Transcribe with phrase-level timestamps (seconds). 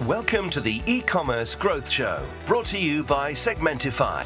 [0.00, 4.24] Welcome to the e-commerce growth show, brought to you by Segmentify.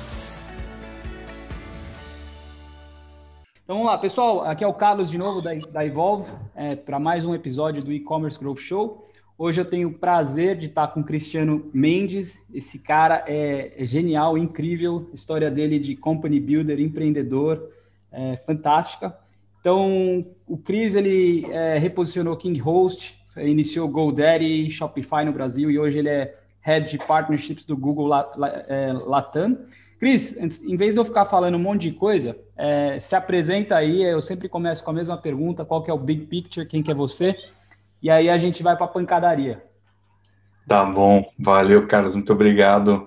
[3.62, 4.46] Então vamos lá, pessoal.
[4.46, 7.92] Aqui é o Carlos de novo da, da Evolve é, para mais um episódio do
[7.92, 9.10] e-commerce growth show.
[9.36, 12.40] Hoje eu tenho o prazer de estar com o Cristiano Mendes.
[12.54, 15.10] Esse cara é, é genial, incrível.
[15.12, 17.70] História dele de company builder, empreendedor,
[18.10, 19.14] é, fantástica.
[19.60, 25.98] Então, o Cris ele é, reposicionou King Host, iniciou GoDaddy, Shopify no Brasil e hoje
[25.98, 29.58] ele é Head de Partnerships do Google é, Latam.
[29.98, 34.02] Cris, em vez de eu ficar falando um monte de coisa, é, se apresenta aí.
[34.02, 36.66] Eu sempre começo com a mesma pergunta: qual que é o big picture?
[36.66, 37.34] Quem que é você?
[38.02, 39.62] E aí a gente vai para a pancadaria.
[40.68, 42.14] Tá bom, valeu, Carlos.
[42.14, 43.06] Muito obrigado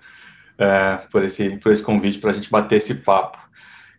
[0.57, 3.37] é, por, esse, por esse convite para a gente bater esse papo.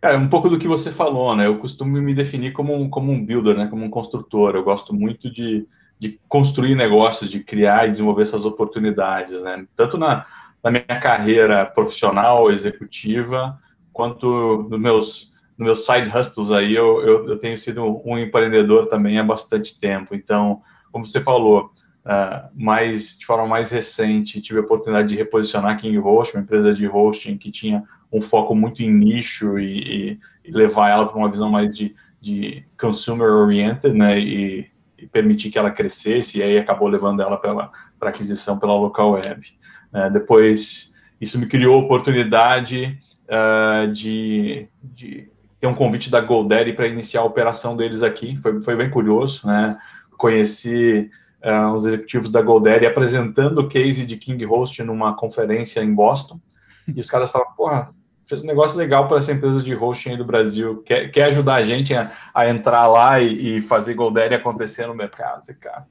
[0.01, 1.45] É um pouco do que você falou, né?
[1.45, 3.67] Eu costumo me definir como um, como um builder, né?
[3.67, 4.55] Como um construtor.
[4.55, 5.65] Eu gosto muito de,
[6.01, 9.67] de construir negócios, de criar e desenvolver essas oportunidades, né?
[9.75, 10.25] Tanto na,
[10.63, 13.55] na minha carreira profissional, executiva,
[13.93, 18.87] quanto nos meus, nos meus side hustles aí, eu, eu, eu, tenho sido um empreendedor
[18.87, 20.15] também há bastante tempo.
[20.15, 21.71] Então, como você falou,
[22.03, 26.73] uh, mais, de forma mais recente, tive a oportunidade de reposicionar King Host, uma empresa
[26.73, 31.17] de hosting que tinha um foco muito em nicho e, e, e levar ela para
[31.19, 34.70] uma visão mais de, de consumer oriented, né, e,
[35.01, 39.45] e permitir que ela crescesse, e aí acabou levando ela para aquisição pela local web.
[39.93, 45.29] Uh, depois, isso me criou a oportunidade uh, de, de,
[45.59, 49.45] ter um convite da GoDaddy para iniciar a operação deles aqui, foi, foi bem curioso,
[49.45, 49.77] né?
[50.17, 51.09] Conheci
[51.43, 56.39] uh, os executivos da GoDaddy apresentando o case de King Host numa conferência em Boston,
[56.87, 57.93] e os caras falaram, porra,
[58.31, 61.55] fez um negócio legal para essa empresa de hosting aí do Brasil, quer, quer ajudar
[61.55, 65.43] a gente a, a entrar lá e, e, fazer GoDaddy acontecer no mercado.
[65.59, 65.85] Cara,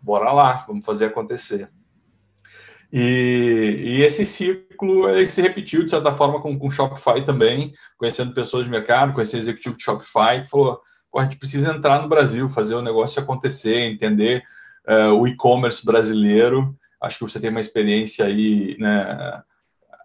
[0.00, 1.68] bora lá, vamos fazer acontecer.
[2.92, 8.32] E, e, esse ciclo ele se repetiu, de certa forma, com o Shopify também, conhecendo
[8.32, 10.80] pessoas de mercado, conhecendo executivo de Shopify, que falou,
[11.16, 14.44] a gente precisa entrar no Brasil, fazer o negócio acontecer, entender
[14.88, 16.76] uh, o e-commerce brasileiro.
[17.02, 19.42] Acho que você tem uma experiência aí, né,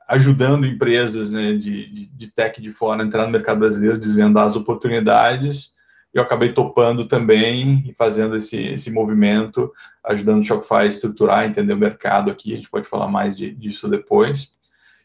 [0.07, 4.55] ajudando empresas né, de, de, tech de fora a entrar no mercado brasileiro, desvendar as
[4.55, 5.75] oportunidades.
[6.13, 9.71] Eu acabei topando também e fazendo esse, esse movimento,
[10.03, 12.53] ajudando o Shopify a estruturar, entender o mercado aqui.
[12.53, 14.51] A gente pode falar mais de, disso depois.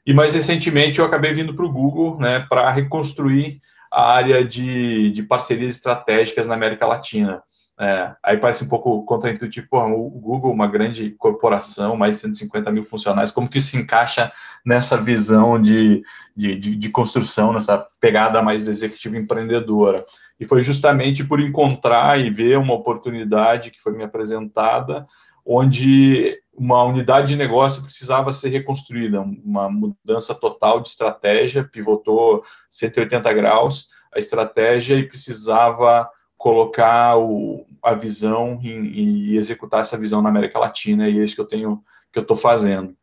[0.06, 3.58] E mais recentemente eu acabei vindo para o Google né, para reconstruir
[3.90, 7.42] a área de, de parcerias estratégicas na América Latina.
[7.82, 12.70] É, aí parece um pouco contraintuitivo, porra, o Google, uma grande corporação, mais de 150
[12.70, 14.30] mil funcionários, como que isso se encaixa
[14.64, 16.00] nessa visão de,
[16.36, 20.04] de, de, de construção, nessa pegada mais executiva empreendedora?
[20.38, 25.04] E foi justamente por encontrar e ver uma oportunidade que foi me apresentada,
[25.44, 33.32] onde uma unidade de negócio precisava ser reconstruída, uma mudança total de estratégia, pivotou 180
[33.32, 36.08] graus a estratégia e precisava
[36.42, 41.40] colocar o, a visão e, executar essa visão na América Latina, e é isso que
[41.40, 41.82] eu tenho,
[42.12, 42.94] que eu estou fazendo.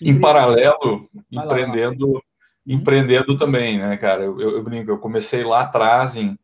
[0.00, 2.20] Em paralelo, Vai empreendendo, lá.
[2.66, 4.22] empreendendo também, né, cara?
[4.22, 6.38] Eu, eu, eu, brinco, eu comecei lá atrás, em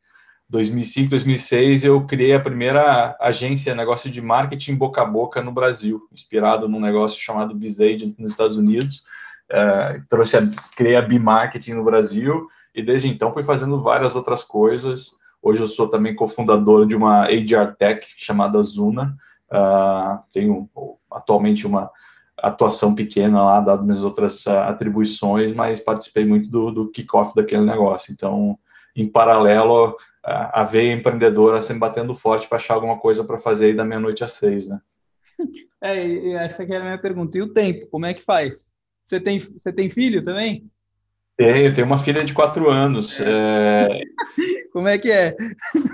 [0.49, 6.07] 2005, 2006, eu criei a primeira agência, negócio de marketing boca a boca no Brasil,
[6.13, 9.03] inspirado num negócio chamado BizAgent nos Estados Unidos.
[9.51, 10.43] Uh, trouxe a,
[10.77, 15.16] criei a B-Marketing no Brasil, e desde então fui fazendo várias outras coisas,
[15.47, 19.17] Hoje eu sou também cofundador de uma HR Tech chamada Zuna.
[19.49, 20.69] Uh, tenho
[21.09, 21.89] atualmente uma
[22.37, 27.65] atuação pequena lá, dado minhas outras uh, atribuições, mas participei muito do, do kickoff daquele
[27.65, 28.13] negócio.
[28.13, 28.59] Então,
[28.97, 33.67] em paralelo, uh, a veia empreendedora sempre batendo forte para achar alguma coisa para fazer
[33.67, 34.81] aí da meia-noite às seis, né?
[35.81, 37.39] É, essa aqui era a minha pergunta.
[37.39, 38.73] E o tempo, como é que faz?
[39.05, 40.69] Você tem, você tem filho também?
[41.37, 43.21] Tenho, tenho uma filha de quatro anos.
[43.21, 44.03] É...
[44.73, 45.35] Como é que é?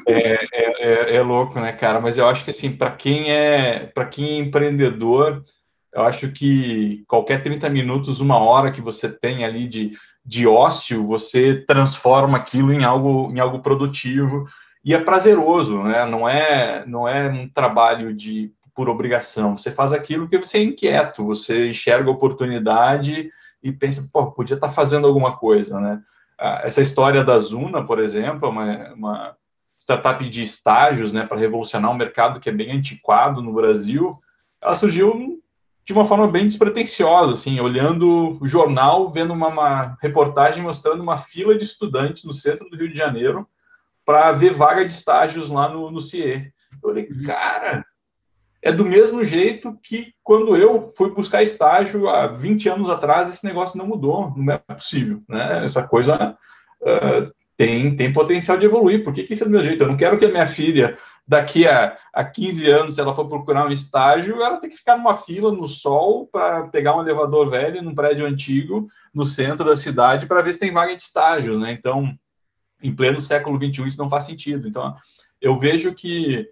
[0.09, 0.47] É, é?
[0.53, 2.01] é, é, louco, né, cara?
[2.01, 5.45] Mas eu acho que assim, para quem é para quem é empreendedor,
[5.95, 9.93] eu acho que qualquer 30 minutos, uma hora que você tem ali de,
[10.25, 14.49] de ócio, você transforma aquilo em algo, em algo produtivo
[14.85, 16.05] e é prazeroso, né?
[16.07, 19.57] Não é, não é um trabalho de por obrigação.
[19.57, 23.31] Você faz aquilo que você é inquieto, você enxerga oportunidade
[23.63, 26.03] e pensa, pô, podia estar tá fazendo alguma coisa, né?
[26.39, 29.37] Ah, essa história da Zuna, por exemplo, é uma, uma
[29.79, 34.19] startup de estágios, né, para revolucionar um mercado que é bem antiquado no Brasil,
[34.61, 35.41] ela surgiu
[35.85, 41.19] de uma forma bem despretensiosa, assim, olhando o jornal, vendo uma, uma reportagem mostrando uma
[41.19, 43.49] fila de estudantes no centro do Rio de Janeiro
[44.05, 46.53] para ver vaga de estágios lá no, no CIE.
[46.73, 47.85] Eu falei, cara,
[48.63, 53.45] é do mesmo jeito que quando eu fui buscar estágio há 20 anos atrás, esse
[53.45, 55.65] negócio não mudou, não é possível, né?
[55.65, 56.39] Essa coisa
[56.81, 59.83] uh, tem, tem potencial de evoluir, por que, que isso é do meu jeito?
[59.83, 63.29] Eu não quero que a minha filha, daqui a, a 15 anos, se ela for
[63.29, 67.51] procurar um estágio, ela tem que ficar numa fila no sol para pegar um elevador
[67.51, 71.59] velho num prédio antigo no centro da cidade para ver se tem vaga de estágios,
[71.59, 71.73] né?
[71.73, 72.17] Então,
[72.81, 74.69] em pleno século XXI, isso não faz sentido.
[74.69, 74.95] Então,
[75.41, 76.49] eu vejo que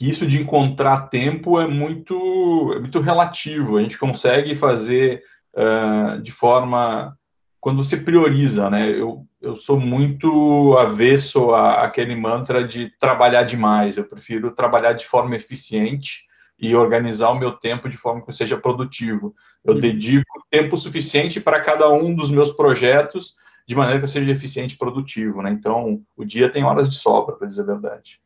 [0.00, 3.76] que isso de encontrar tempo é muito, é muito relativo.
[3.76, 5.22] A gente consegue fazer
[5.54, 7.14] uh, de forma
[7.60, 8.88] quando se prioriza, né?
[8.88, 13.98] Eu, eu sou muito avesso a, aquele mantra de trabalhar demais.
[13.98, 16.22] Eu prefiro trabalhar de forma eficiente
[16.58, 19.34] e organizar o meu tempo de forma que eu seja produtivo.
[19.62, 19.80] Eu uhum.
[19.80, 23.34] dedico tempo suficiente para cada um dos meus projetos
[23.68, 25.50] de maneira que eu seja eficiente e produtivo, né?
[25.50, 28.18] Então, o dia tem horas de sobra, para dizer a verdade.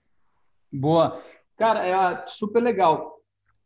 [0.73, 1.21] Boa.
[1.57, 3.15] Cara, é super legal.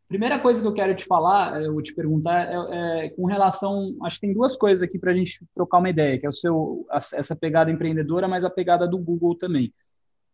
[0.09, 3.95] Primeira coisa que eu quero te falar, eu vou te perguntar, é, é com relação.
[4.03, 6.33] Acho que tem duas coisas aqui para a gente trocar uma ideia, que é o
[6.33, 9.73] seu, essa pegada empreendedora, mas a pegada do Google também.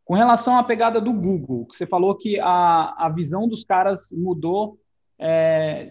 [0.05, 4.79] Com relação à pegada do Google, você falou que a, a visão dos caras mudou
[5.19, 5.89] é,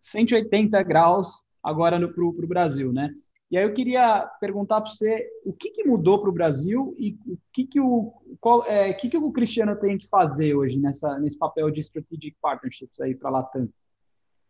[0.00, 3.12] 180 graus agora para o Brasil, né?
[3.50, 7.18] E aí eu queria perguntar para você o que, que mudou para o Brasil e
[7.26, 11.18] o que, que, o, qual, é, que, que o Cristiano tem que fazer hoje nessa,
[11.18, 13.68] nesse papel de Strategic Partnerships aí para a Latam.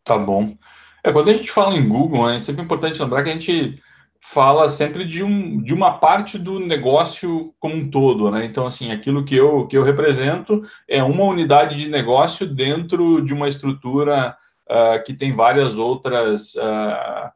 [0.04, 0.54] Tá bom.
[1.02, 3.80] É, quando a gente fala em Google, é sempre importante lembrar que a gente
[4.20, 8.44] fala sempre de, um, de uma parte do negócio como um todo, né?
[8.44, 13.32] Então, assim, aquilo que eu, que eu represento é uma unidade de negócio dentro de
[13.32, 14.36] uma estrutura
[14.68, 17.30] uh, que tem várias outras uh,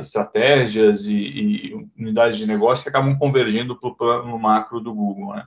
[0.00, 5.34] estratégias e, e, unidades de negócio que acabam convergindo para o plano macro do Google.
[5.34, 5.44] Né?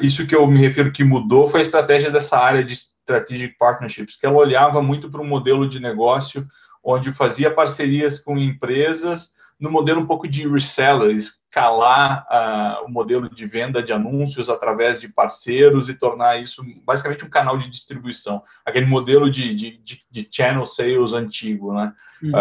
[0.00, 4.16] Isso que eu me refiro que mudou foi a estratégia dessa área de Strategic Partnerships,
[4.16, 6.46] que ela olhava muito para um modelo de negócio
[6.82, 12.26] onde fazia parcerias com empresas no modelo um pouco de reseller, escalar
[12.82, 17.58] o modelo de venda de anúncios através de parceiros e tornar isso basicamente um canal
[17.58, 21.92] de distribuição, aquele modelo de, de, de, de channel sales antigo, né?
[22.22, 22.32] Uhum.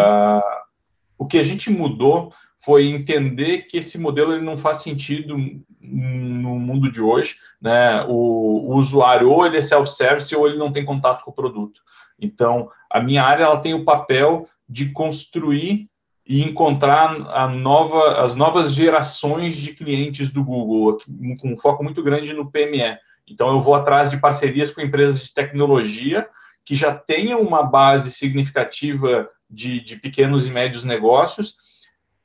[1.19, 2.33] O que a gente mudou
[2.63, 5.37] foi entender que esse modelo ele não faz sentido
[5.81, 8.05] no mundo de hoje, né?
[8.07, 11.81] O, o usuário ou ele é self-service ou ele não tem contato com o produto.
[12.17, 15.89] Então, a minha área ela tem o papel de construir
[16.25, 20.99] e encontrar nova, as novas gerações de clientes do Google,
[21.39, 22.97] com um foco muito grande no PME.
[23.27, 26.27] Então, eu vou atrás de parcerias com empresas de tecnologia
[26.63, 31.55] que já tenham uma base significativa de, de pequenos e médios negócios,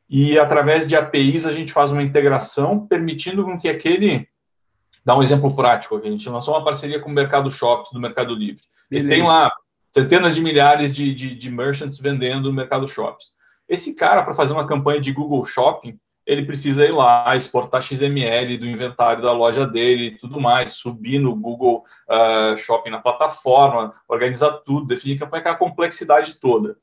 [0.09, 4.29] e através de APIs a gente faz uma integração, permitindo com que aquele.
[5.05, 6.09] Dá um exemplo prático aqui.
[6.09, 8.62] A gente lançou uma parceria com o Mercado Shops do Mercado Livre.
[8.91, 9.53] Eles têm lá
[9.91, 13.26] centenas de milhares de, de, de merchants vendendo no Mercado Shops.
[13.69, 18.56] Esse cara, para fazer uma campanha de Google Shopping, ele precisa ir lá, exportar XML
[18.56, 23.93] do inventário da loja dele e tudo mais, subir no Google uh, Shopping na plataforma,
[24.09, 26.76] organizar tudo, definir campanha, aquela complexidade toda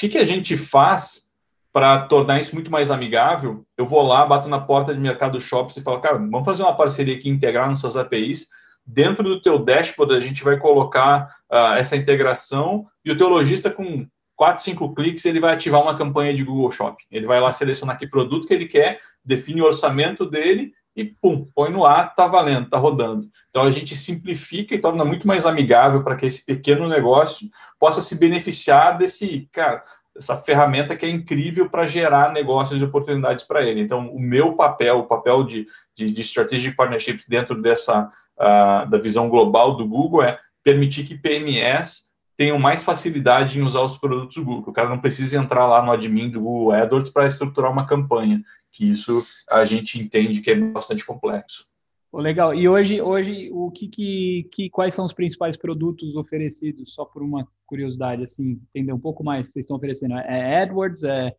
[0.00, 1.28] que, que a gente faz
[1.70, 3.66] para tornar isso muito mais amigável?
[3.76, 6.74] Eu vou lá, bato na porta de Mercado Shops e falo, cara, vamos fazer uma
[6.74, 8.48] parceria aqui, integrar nossas APIs.
[8.84, 13.70] Dentro do teu dashboard, a gente vai colocar uh, essa integração e o teu lojista,
[13.70, 17.04] com quatro, cinco cliques, ele vai ativar uma campanha de Google Shopping.
[17.10, 21.46] Ele vai lá selecionar que produto que ele quer, define o orçamento dele e pum,
[21.54, 23.26] põe no ar, tá valendo, tá rodando.
[23.48, 28.00] Então a gente simplifica e torna muito mais amigável para que esse pequeno negócio possa
[28.00, 29.82] se beneficiar desse, cara,
[30.16, 33.80] essa ferramenta que é incrível para gerar negócios e oportunidades para ele.
[33.80, 35.66] Então, o meu papel, o papel de,
[35.96, 41.16] de, de strategic partnerships dentro dessa uh, da visão global do Google é permitir que
[41.16, 44.70] PMS tenham mais facilidade em usar os produtos do Google.
[44.70, 48.40] O cara não precisa entrar lá no admin do Google AdWords para estruturar uma campanha,
[48.72, 51.66] que isso a gente entende que é bastante complexo.
[52.12, 52.54] legal.
[52.54, 56.94] E hoje, hoje o que, que, que, quais são os principais produtos oferecidos?
[56.94, 60.14] Só por uma curiosidade, assim, entender um pouco mais vocês estão oferecendo.
[60.14, 61.34] É AdWords, é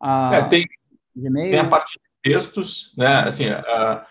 [0.00, 0.66] a é, tem,
[1.14, 1.50] Gmail?
[1.50, 3.20] Tem a parte de textos, né?
[3.20, 4.04] Assim, a,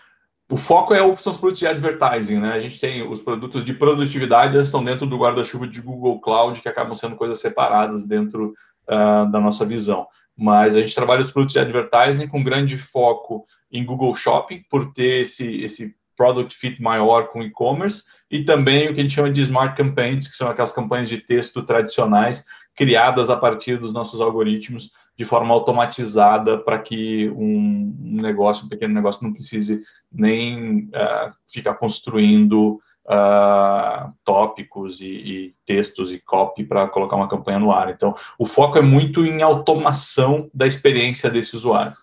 [0.50, 2.52] o foco é são os produtos de advertising, né?
[2.52, 6.60] A gente tem os produtos de produtividade, eles estão dentro do guarda-chuva de Google Cloud,
[6.60, 8.54] que acabam sendo coisas separadas dentro
[8.88, 10.06] uh, da nossa visão.
[10.36, 14.92] Mas a gente trabalha os produtos de advertising com grande foco em Google Shopping, por
[14.92, 19.30] ter esse, esse product fit maior com e-commerce, e também o que a gente chama
[19.30, 24.20] de smart campaigns, que são aquelas campanhas de texto tradicionais, criadas a partir dos nossos
[24.20, 29.80] algoritmos de forma automatizada para que um negócio, um pequeno negócio, não precise
[30.12, 37.58] nem uh, ficar construindo uh, tópicos e, e, textos e copy para colocar uma campanha
[37.58, 37.90] no ar.
[37.90, 41.96] Então, o foco é muito em automação da experiência desse usuário.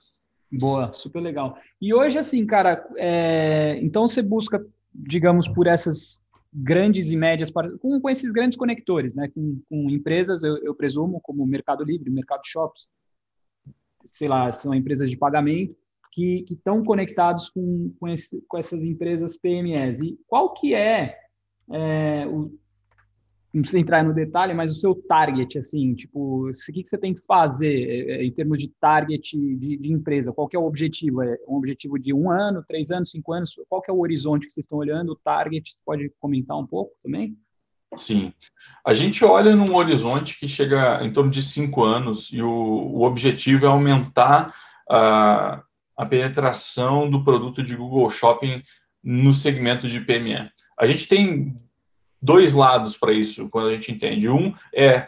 [0.51, 1.57] Boa, super legal.
[1.81, 3.79] E hoje, assim, cara, é...
[3.81, 9.27] então você busca, digamos, por essas grandes e médias, com, com esses grandes conectores, né?
[9.33, 12.91] Com, com empresas, eu, eu, presumo, como Mercado Livre, Mercado Shops,
[14.05, 15.75] sei lá, são empresas de pagamento,
[16.13, 19.99] que estão conectados com, com, esse, com, essas empresas PMEs.
[20.01, 21.17] E qual que é,
[21.71, 22.51] é o,
[23.53, 26.97] não precisa entrar no detalhe, mas o seu target, assim, tipo, o que, que você
[26.97, 30.33] tem que fazer é, é, em termos de target de, de, empresa?
[30.33, 31.21] Qual é o objetivo?
[31.21, 33.53] É um objetivo de um ano, três anos, cinco anos?
[33.69, 35.11] Qual é o horizonte que vocês estão olhando?
[35.11, 37.37] O target, você pode comentar um pouco também?
[37.95, 38.33] Sim.
[38.85, 43.03] A gente olha num horizonte que chega em torno de cinco anos e o, o
[43.03, 44.51] objetivo é aumentar
[44.89, 45.63] a,
[45.97, 48.63] a penetração do produto de Google Shopping
[49.03, 50.49] no segmento de PME.
[50.79, 51.55] A gente tem
[52.21, 54.29] dois lados para isso, quando a gente entende.
[54.29, 55.07] Um é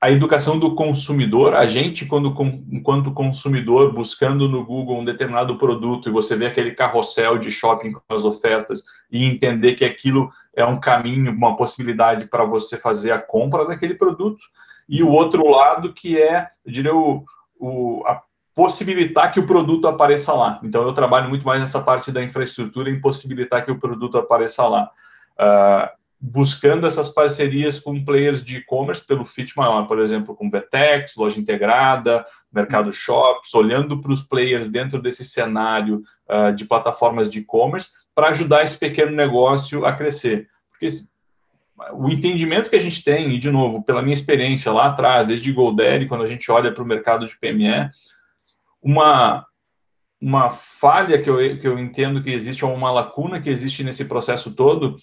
[0.00, 2.34] a educação do consumidor, a gente, quando,
[2.70, 7.92] enquanto consumidor, buscando no Google um determinado produto e você vê aquele carrossel de shopping
[7.92, 13.10] com as ofertas e entender que aquilo é um caminho, uma possibilidade para você fazer
[13.10, 14.44] a compra daquele produto.
[14.88, 17.24] E o outro lado que é, eu diria, o,
[17.58, 18.22] o, a
[18.56, 20.58] possibilitar que o produto apareça lá.
[20.64, 24.66] Então, eu trabalho muito mais nessa parte da infraestrutura em possibilitar que o produto apareça
[24.66, 24.90] lá.
[25.38, 31.14] Uh, buscando essas parcerias com players de e-commerce pelo fit maior, por exemplo, com Vetex,
[31.16, 37.40] Loja Integrada, Mercado Shops, olhando para os players dentro desse cenário uh, de plataformas de
[37.40, 40.48] e-commerce para ajudar esse pequeno negócio a crescer.
[40.70, 40.88] Porque
[41.92, 45.52] o entendimento que a gente tem, e de novo, pela minha experiência lá atrás, desde
[45.52, 47.90] GoDaddy, quando a gente olha para o mercado de PME,
[48.86, 49.44] uma,
[50.22, 54.04] uma falha que eu, que eu entendo que existe, ou uma lacuna que existe nesse
[54.04, 54.96] processo todo,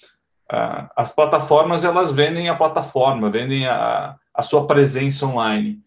[0.49, 5.81] uh, as plataformas, elas vendem a plataforma, vendem a, a sua presença online.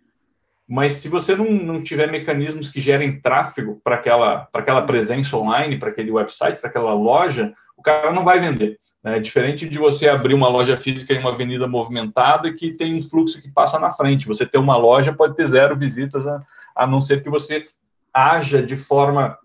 [0.68, 5.78] Mas se você não, não tiver mecanismos que gerem tráfego para aquela, aquela presença online,
[5.78, 8.78] para aquele website, para aquela loja, o cara não vai vender.
[9.04, 13.02] É diferente de você abrir uma loja física em uma avenida movimentada que tem um
[13.02, 14.26] fluxo que passa na frente.
[14.26, 16.42] Você ter uma loja pode ter zero visitas, a,
[16.74, 17.62] a não ser que você
[18.16, 19.38] haja de forma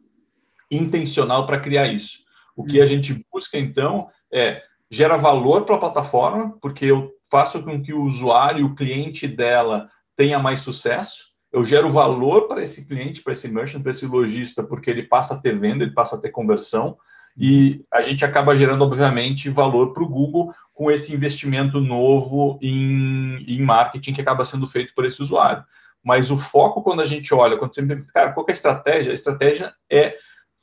[0.72, 2.20] intencional para criar isso.
[2.56, 7.62] O que a gente busca, então, é gera valor para a plataforma, porque eu faço
[7.64, 11.32] com que o usuário, o cliente dela, tenha mais sucesso.
[11.52, 15.34] Eu gero valor para esse cliente, para esse merchant, para esse lojista, porque ele passa
[15.34, 16.98] a ter venda, ele passa a ter conversão.
[17.38, 23.44] E a gente acaba gerando, obviamente, valor para o Google com esse investimento novo em,
[23.48, 25.64] em marketing que acaba sendo feito por esse usuário.
[26.04, 29.12] Mas o foco, quando a gente olha, quando você me cara, qual é a estratégia?
[29.12, 30.16] A estratégia é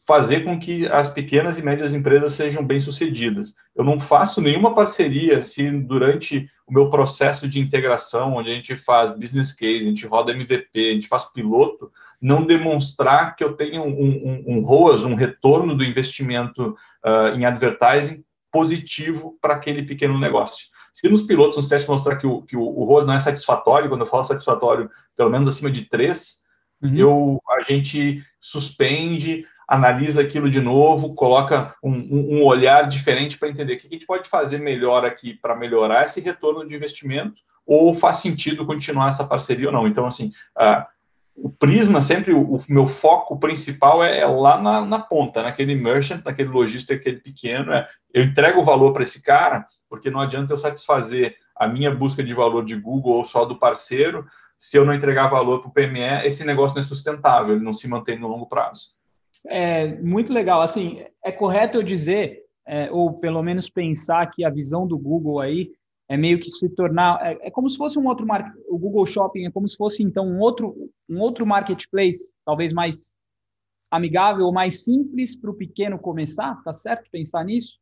[0.09, 3.53] fazer com que as pequenas e médias empresas sejam bem-sucedidas.
[3.77, 8.75] Eu não faço nenhuma parceria se durante o meu processo de integração, onde a gente
[8.75, 11.93] faz business case, a gente roda MVP, a gente faz piloto,
[12.23, 17.45] não demonstrar que eu tenho um, um, um ROAS, um retorno do investimento uh, em
[17.45, 20.69] advertising positivo para aquele pequeno negócio.
[20.99, 24.01] Se nos pilotos, nos testes, mostrar que o, que o, o não é satisfatório, quando
[24.01, 26.43] eu falo satisfatório, pelo menos acima de 3,
[26.83, 26.97] uhum.
[26.97, 33.75] eu, a gente suspende, analisa aquilo de novo, coloca um, um olhar diferente para entender
[33.75, 37.95] o que a gente pode fazer melhor aqui para melhorar esse retorno de investimento, ou
[37.95, 39.87] faz sentido continuar essa parceria ou não.
[39.87, 40.85] Então, assim, uh,
[41.37, 45.77] o Prisma sempre, o, o, meu foco principal é, é lá na, na, ponta, naquele
[45.77, 47.73] merchant, naquele lojista, aquele pequeno.
[47.73, 51.95] É, eu entrego o valor para esse cara, porque não adianta eu satisfazer a minha
[51.95, 54.25] busca de valor de Google ou só do parceiro,
[54.59, 57.73] se eu não entregar valor para o PME, esse negócio não é sustentável, ele não
[57.73, 58.93] se mantém no longo prazo.
[59.47, 60.61] É muito legal.
[60.61, 65.41] Assim, é correto eu dizer, é, ou pelo menos pensar que a visão do Google
[65.41, 65.73] aí
[66.09, 68.27] é meio que se tornar é, é como se fosse um outro
[68.69, 73.13] o Google Shopping é como se fosse então um outro um outro marketplace talvez mais
[73.91, 77.79] amigável mais simples para o pequeno começar tá certo pensar nisso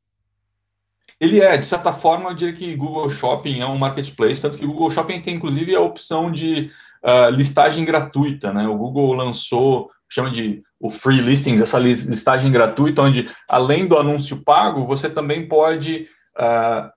[1.20, 4.64] ele é de certa forma eu diria que Google Shopping é um marketplace tanto que
[4.64, 6.70] o Google Shopping tem inclusive a opção de
[7.04, 13.02] uh, listagem gratuita né o Google lançou chama de o free listings essa listagem gratuita
[13.02, 16.08] onde além do anúncio pago você também pode
[16.38, 16.90] uh,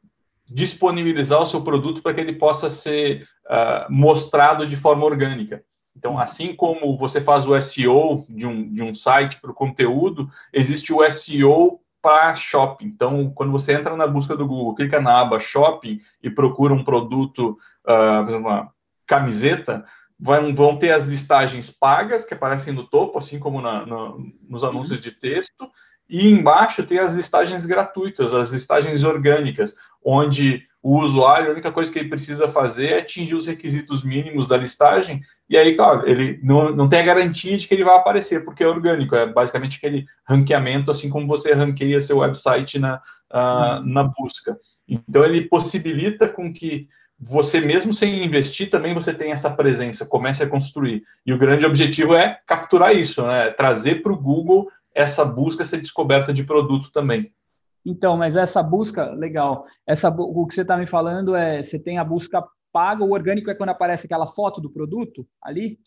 [0.50, 5.64] disponibilizar o seu produto para que ele possa ser uh, mostrado de forma orgânica.
[5.96, 10.30] Então, assim como você faz o SEO de um, de um site para o conteúdo,
[10.54, 12.86] existe o SEO para shopping.
[12.86, 16.84] Então, quando você entra na busca do Google, clica na aba shopping e procura um
[16.84, 18.72] produto, uh, por exemplo, uma
[19.06, 19.86] camiseta,
[20.20, 24.14] vão, vão ter as listagens pagas que aparecem no topo, assim como na, na,
[24.48, 25.04] nos anúncios uhum.
[25.04, 25.70] de texto,
[26.10, 31.92] E embaixo tem as listagens gratuitas, as listagens orgânicas, onde o usuário, a única coisa
[31.92, 35.20] que ele precisa fazer é atingir os requisitos mínimos da listagem,
[35.50, 38.64] e aí, claro, ele não, não tem a garantia de que ele vai aparecer, porque
[38.64, 44.04] é orgânico, é basicamente aquele ranqueamento, assim como você ranqueia seu website na, uh, na
[44.04, 44.58] busca.
[44.88, 46.88] Então, ele possibilita com que
[47.20, 51.04] você mesmo sem investir também você tem essa presença, comece a construir.
[51.26, 53.50] E o grande objetivo é capturar isso, né?
[53.52, 57.30] Trazer para o Google essa busca, essa descoberta de produto também.
[57.90, 59.66] Então, mas essa busca, legal.
[59.86, 63.50] Essa, o que você está me falando é, você tem a busca paga, o orgânico
[63.50, 65.80] é quando aparece aquela foto do produto ali?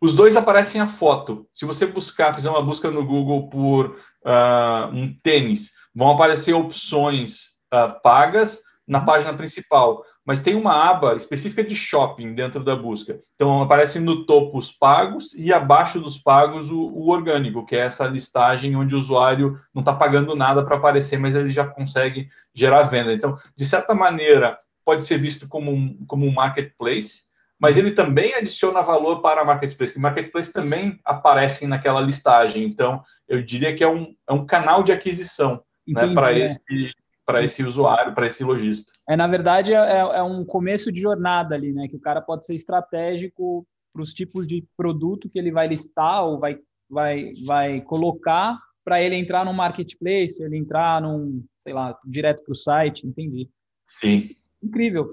[0.00, 1.46] Os dois aparecem a foto.
[1.52, 7.46] Se você buscar, fizer uma busca no Google por uh, um tênis, vão aparecer opções
[7.74, 13.20] uh, pagas na página principal mas tem uma aba específica de shopping dentro da busca.
[13.34, 17.80] Então, aparece no topo os pagos e abaixo dos pagos o, o orgânico, que é
[17.80, 22.28] essa listagem onde o usuário não está pagando nada para aparecer, mas ele já consegue
[22.54, 23.12] gerar venda.
[23.12, 27.22] Então, de certa maneira, pode ser visto como um, como um marketplace,
[27.58, 32.64] mas ele também adiciona valor para a marketplace, que marketplace também aparecem naquela listagem.
[32.64, 36.44] Então, eu diria que é um, é um canal de aquisição né, para é.
[36.44, 36.94] esse
[37.30, 38.90] para esse usuário, para esse lojista.
[39.08, 41.86] É, na verdade, é, é, é um começo de jornada ali, né?
[41.88, 46.24] Que o cara pode ser estratégico para os tipos de produto que ele vai listar
[46.24, 46.58] ou vai,
[46.88, 52.52] vai, vai colocar para ele entrar no marketplace, ele entrar num, sei lá, direto para
[52.52, 53.48] o site, entendi.
[53.86, 54.30] Sim.
[54.62, 55.10] Incrível.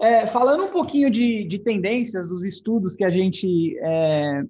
[0.00, 4.42] É, falando um pouquinho de, de tendências dos estudos que a gente é,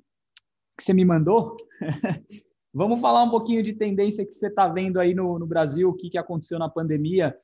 [0.77, 1.57] que você me mandou,
[2.75, 5.95] Vamos falar um pouquinho de tendência que você está vendo aí no, no, Brasil, o
[5.95, 7.35] que, que aconteceu na pandemia.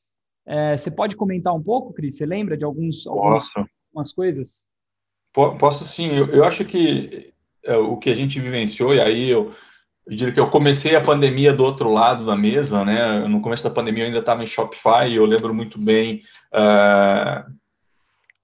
[0.46, 2.16] É, você pode comentar um pouco, Cris?
[2.16, 4.66] Você lembra de alguns, algumas, algumas coisas?
[5.32, 6.08] Posso sim.
[6.08, 9.52] Eu, eu acho que é, o que a gente vivenciou, e aí eu,
[10.06, 13.28] eu diria que eu comecei a pandemia do outro lado da mesa, né?
[13.28, 16.22] No começo da pandemia eu ainda estava em Shopify, e eu lembro muito bem
[16.54, 17.52] uh,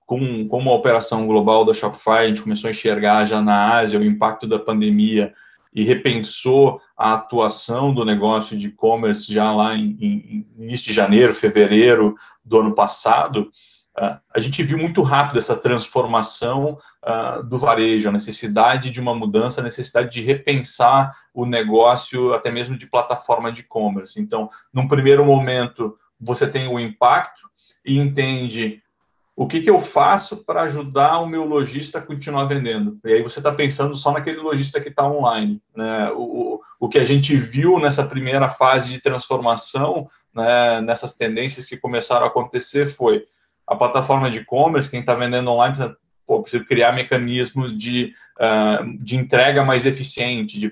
[0.05, 3.99] com, com uma operação global da Shopify, a gente começou a enxergar já na Ásia
[3.99, 5.33] o impacto da pandemia
[5.75, 11.35] e repensou a atuação do negócio de e-commerce já lá em, em, início de janeiro,
[11.35, 13.51] fevereiro do ano passado,
[13.99, 19.15] uh, a gente viu muito rápido essa transformação uh, do varejo, a necessidade de uma
[19.15, 24.21] mudança, a necessidade de repensar o negócio, até mesmo de plataforma de e-commerce.
[24.21, 27.43] Então, num primeiro momento, você tem o impacto
[27.85, 28.81] e entende
[29.37, 32.99] o que, que eu faço para ajudar o meu lojista a continuar vendendo?
[33.05, 35.61] E aí você está pensando só naquele lojista que está online.
[35.75, 36.11] Né?
[36.13, 41.77] O, o que a gente viu nessa primeira fase de transformação, né, nessas tendências que
[41.77, 43.25] começaram a acontecer, foi
[43.67, 48.99] a plataforma de e-commerce, quem está vendendo online precisa pô, preciso criar mecanismos de, uh,
[48.99, 50.71] de entrega mais eficiente, de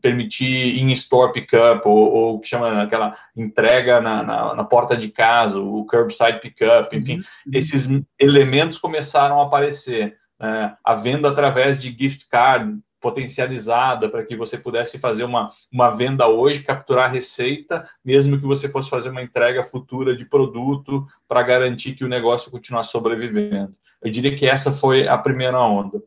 [0.00, 5.58] permitir in-store pickup, ou, o que chama aquela entrega na, na, na, porta de casa,
[5.58, 7.22] o curbside pickup, enfim, uhum.
[7.52, 10.16] esses elementos começaram a aparecer.
[10.38, 15.90] Uh, a venda através de gift card potencializada para que você pudesse fazer uma, uma
[15.90, 21.40] venda hoje, capturar receita, mesmo que você fosse fazer uma entrega futura de produto para
[21.44, 23.72] garantir que o negócio continuasse sobrevivendo.
[24.02, 26.02] Eu diria que essa foi a primeira onda.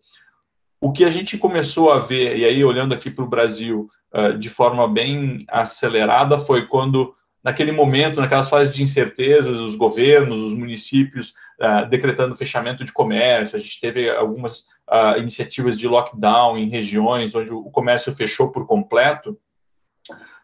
[0.81, 4.37] O que a gente começou a ver, e aí olhando aqui para o Brasil uh,
[4.37, 10.53] de forma bem acelerada, foi quando, naquele momento, naquelas fases de incertezas, os governos, os
[10.53, 16.69] municípios uh, decretando fechamento de comércio, a gente teve algumas uh, iniciativas de lockdown em
[16.69, 19.37] regiões onde o comércio fechou por completo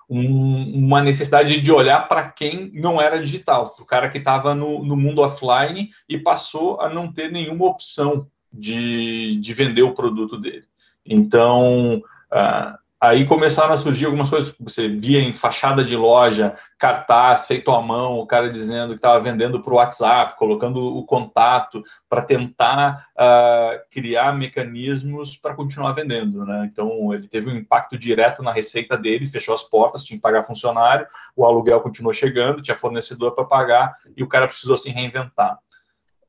[0.09, 4.53] um, uma necessidade de olhar para quem não era digital, para o cara que estava
[4.53, 9.93] no, no, mundo offline e passou a não ter nenhuma opção de, de vender o
[9.93, 10.65] produto dele.
[11.05, 11.97] Então,
[12.31, 17.45] uh, Aí começaram a surgir algumas coisas que você via em fachada de loja, cartaz
[17.45, 21.83] feito à mão, o cara dizendo que estava vendendo para o WhatsApp, colocando o contato
[22.09, 26.43] para tentar uh, criar mecanismos para continuar vendendo.
[26.45, 26.67] Né?
[26.71, 30.43] Então, ele teve um impacto direto na receita dele, fechou as portas, tinha que pagar
[30.43, 35.59] funcionário, o aluguel continuou chegando, tinha fornecedor para pagar e o cara precisou se reinventar.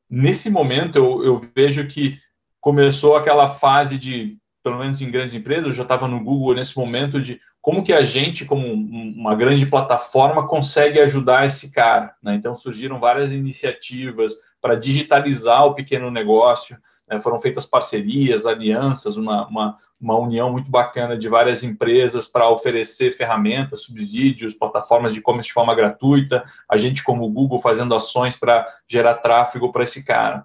[0.07, 2.19] Nesse momento, eu, eu vejo que
[2.61, 6.77] começou aquela fase de pelo menos em grandes empresas, eu já estava no Google nesse
[6.77, 12.13] momento de como que a gente, como uma grande plataforma, consegue ajudar esse cara.
[12.21, 12.35] Né?
[12.35, 16.77] Então, surgiram várias iniciativas para digitalizar o pequeno negócio,
[17.07, 17.17] né?
[17.21, 23.15] foram feitas parcerias, alianças, uma, uma, uma união muito bacana de várias empresas para oferecer
[23.15, 28.35] ferramentas, subsídios, plataformas de e-commerce de forma gratuita, a gente como o Google fazendo ações
[28.35, 30.43] para gerar tráfego para esse cara.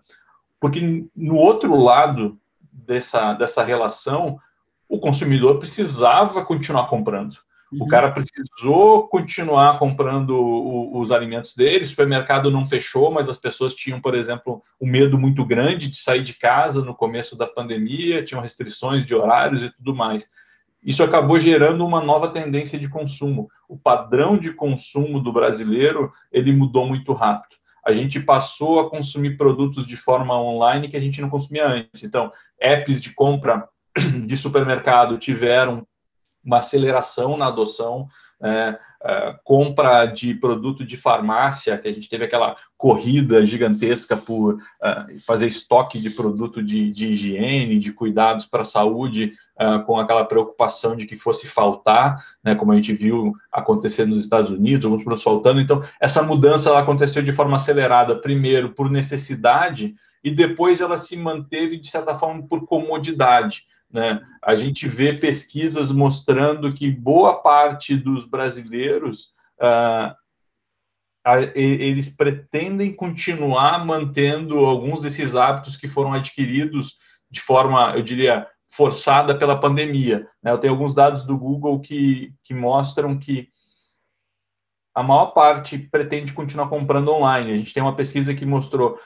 [0.60, 2.38] Porque no outro lado
[2.72, 4.38] dessa, dessa relação,
[4.88, 7.36] o consumidor precisava continuar comprando.
[7.72, 7.84] Uhum.
[7.84, 13.38] O cara precisou continuar comprando o, os alimentos dele, o supermercado não fechou, mas as
[13.38, 17.46] pessoas tinham, por exemplo, um medo muito grande de sair de casa no começo da
[17.46, 20.28] pandemia, tinham restrições de horários e tudo mais.
[20.84, 23.48] Isso acabou gerando uma nova tendência de consumo.
[23.68, 27.61] O padrão de consumo do brasileiro ele mudou muito rápido.
[27.84, 32.04] A gente passou a consumir produtos de forma online que a gente não consumia antes.
[32.04, 33.68] Então, apps de compra
[34.26, 35.86] de supermercado tiveram
[36.44, 38.08] uma aceleração na adoção,
[38.42, 44.58] é, é, compra de produto de farmácia, que a gente teve aquela corrida gigantesca por
[44.82, 49.98] é, fazer estoque de produto de, de higiene, de cuidados para a saúde, é, com
[49.98, 54.84] aquela preocupação de que fosse faltar, né, como a gente viu acontecer nos Estados Unidos,
[54.84, 55.60] alguns produtos faltando.
[55.60, 61.16] Então, essa mudança ela aconteceu de forma acelerada, primeiro por necessidade, e depois ela se
[61.16, 63.64] manteve, de certa forma, por comodidade.
[63.92, 64.20] Né?
[64.42, 70.16] A gente vê pesquisas mostrando que boa parte dos brasileiros ah,
[71.54, 76.96] eles pretendem continuar mantendo alguns desses hábitos que foram adquiridos
[77.30, 80.28] de forma, eu diria, forçada pela pandemia.
[80.42, 80.50] Né?
[80.50, 83.48] Eu tenho alguns dados do Google que, que mostram que
[84.94, 87.52] a maior parte pretende continuar comprando online.
[87.52, 88.98] A gente tem uma pesquisa que mostrou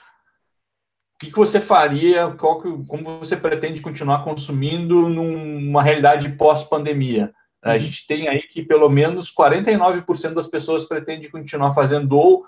[1.17, 7.33] o que, que você faria, qual que, como você pretende continuar consumindo numa realidade pós-pandemia?
[7.63, 7.79] A uhum.
[7.79, 12.43] gente tem aí que pelo menos 49% das pessoas pretendem continuar fazendo ou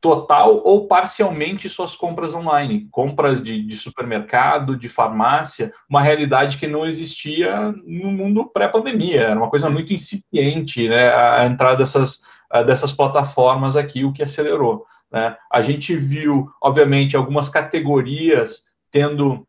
[0.00, 6.66] total ou parcialmente suas compras online, compras de, de supermercado, de farmácia, uma realidade que
[6.66, 12.22] não existia no mundo pré-pandemia, era uma coisa muito incipiente, né, a entrada dessas,
[12.66, 14.84] dessas plataformas aqui, o que acelerou.
[15.10, 15.36] Né?
[15.50, 19.46] A gente viu, obviamente, algumas categorias tendo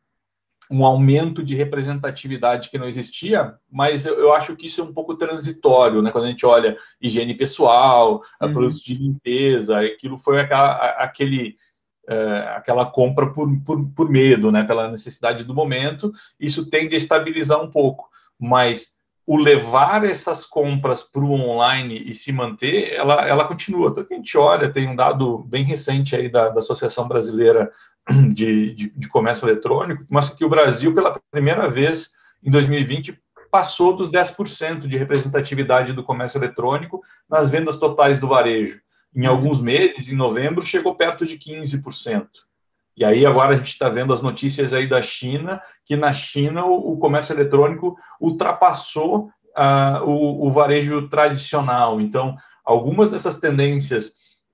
[0.72, 4.94] um aumento de representatividade que não existia, mas eu, eu, acho que isso é um
[4.94, 6.12] pouco transitório, né?
[6.12, 8.54] Quando a gente olha higiene pessoal, uhum.
[8.54, 11.56] produtos de limpeza, aquilo foi aquela, aquele,
[12.08, 14.64] é, aquela compra por, por, por medo, né?
[14.64, 18.96] Pela necessidade do momento, isso tende a estabilizar um pouco, mas
[19.30, 23.90] o levar essas compras para o online e se manter, ela, ela continua.
[23.92, 27.72] Então, a gente olha, tem um dado bem recente aí da, da Associação Brasileira
[28.34, 32.10] de, de, de, Comércio Eletrônico, que mostra que o Brasil, pela primeira vez
[32.44, 38.82] em 2020, passou dos 10% de representatividade do comércio eletrônico nas vendas totais do varejo.
[39.16, 42.26] Em alguns meses, em novembro, chegou perto de 15%.
[43.00, 46.66] E aí agora a gente está vendo as notícias aí da China, que na China
[46.66, 52.02] o, o comércio eletrônico ultrapassou uh, o, o, varejo tradicional.
[52.02, 54.08] Então, algumas dessas tendências,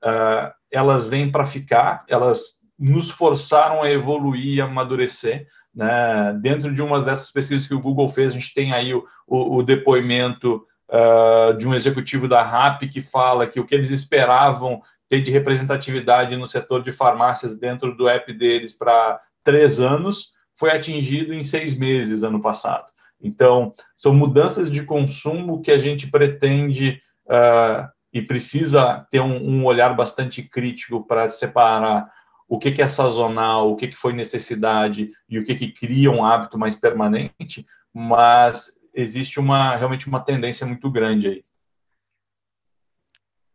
[0.03, 5.47] uh, elas vêm para ficar, elas nos forçaram a evoluir e amadurecer.
[5.73, 6.37] Né?
[6.39, 9.63] Dentro de uma dessas pesquisas que o Google fez, a gente tem aí o, o,
[9.63, 15.31] depoimento uh, de um executivo da RAP que fala que o que eles esperavam de
[15.31, 21.43] representatividade no setor de farmácias dentro do app deles para três anos, foi atingido em
[21.43, 22.91] seis meses ano passado.
[23.21, 29.65] Então, são mudanças de consumo que a gente pretende uh, e precisa ter um, um
[29.65, 32.09] olhar bastante crítico para separar
[32.47, 36.11] o que, que, é sazonal, o que, que foi necessidade e o que, que cria
[36.11, 41.45] um hábito mais permanente, mas existe uma realmente uma tendência muito grande aí.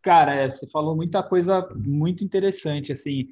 [0.02, 3.28] Cara, é, você falou muita coisa muito interessante, assim.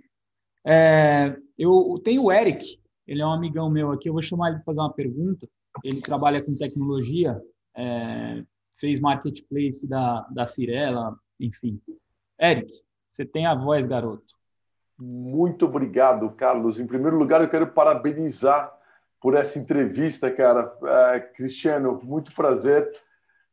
[0.67, 4.57] É, eu tenho o Eric, ele é um amigão meu aqui, eu vou chamar ele
[4.57, 5.49] para fazer uma pergunta.
[5.83, 7.41] Ele trabalha com tecnologia,
[7.77, 8.43] é,
[8.79, 11.81] fez marketplace da, da Cirela, enfim.
[12.41, 12.71] Eric,
[13.09, 14.37] você tem a voz, garoto.
[14.99, 16.79] Muito obrigado, Carlos.
[16.81, 18.77] Em primeiro lugar, eu quero parabenizar
[19.21, 20.77] por essa entrevista, cara.
[21.15, 22.91] É, Cristiano, muito prazer.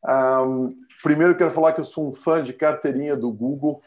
[0.08, 3.82] Um, primeiro, quero falar que eu sou um fã de carteirinha do Google.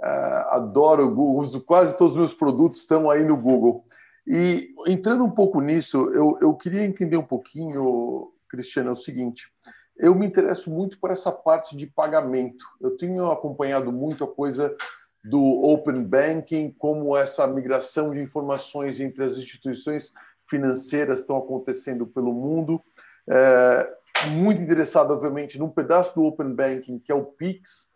[0.00, 3.84] Uh, adoro o Google, uso quase todos os meus produtos estão aí no Google.
[4.26, 9.48] E entrando um pouco nisso, eu, eu queria entender um pouquinho, Cristiano, é o seguinte:
[9.96, 12.64] eu me interesso muito por essa parte de pagamento.
[12.80, 14.74] Eu tenho acompanhado muito a coisa
[15.22, 22.32] do Open Banking, como essa migração de informações entre as instituições financeiras estão acontecendo pelo
[22.32, 22.82] mundo.
[23.28, 23.90] É,
[24.30, 27.92] muito interessado, obviamente, num pedaço do Open Banking, que é o PIX,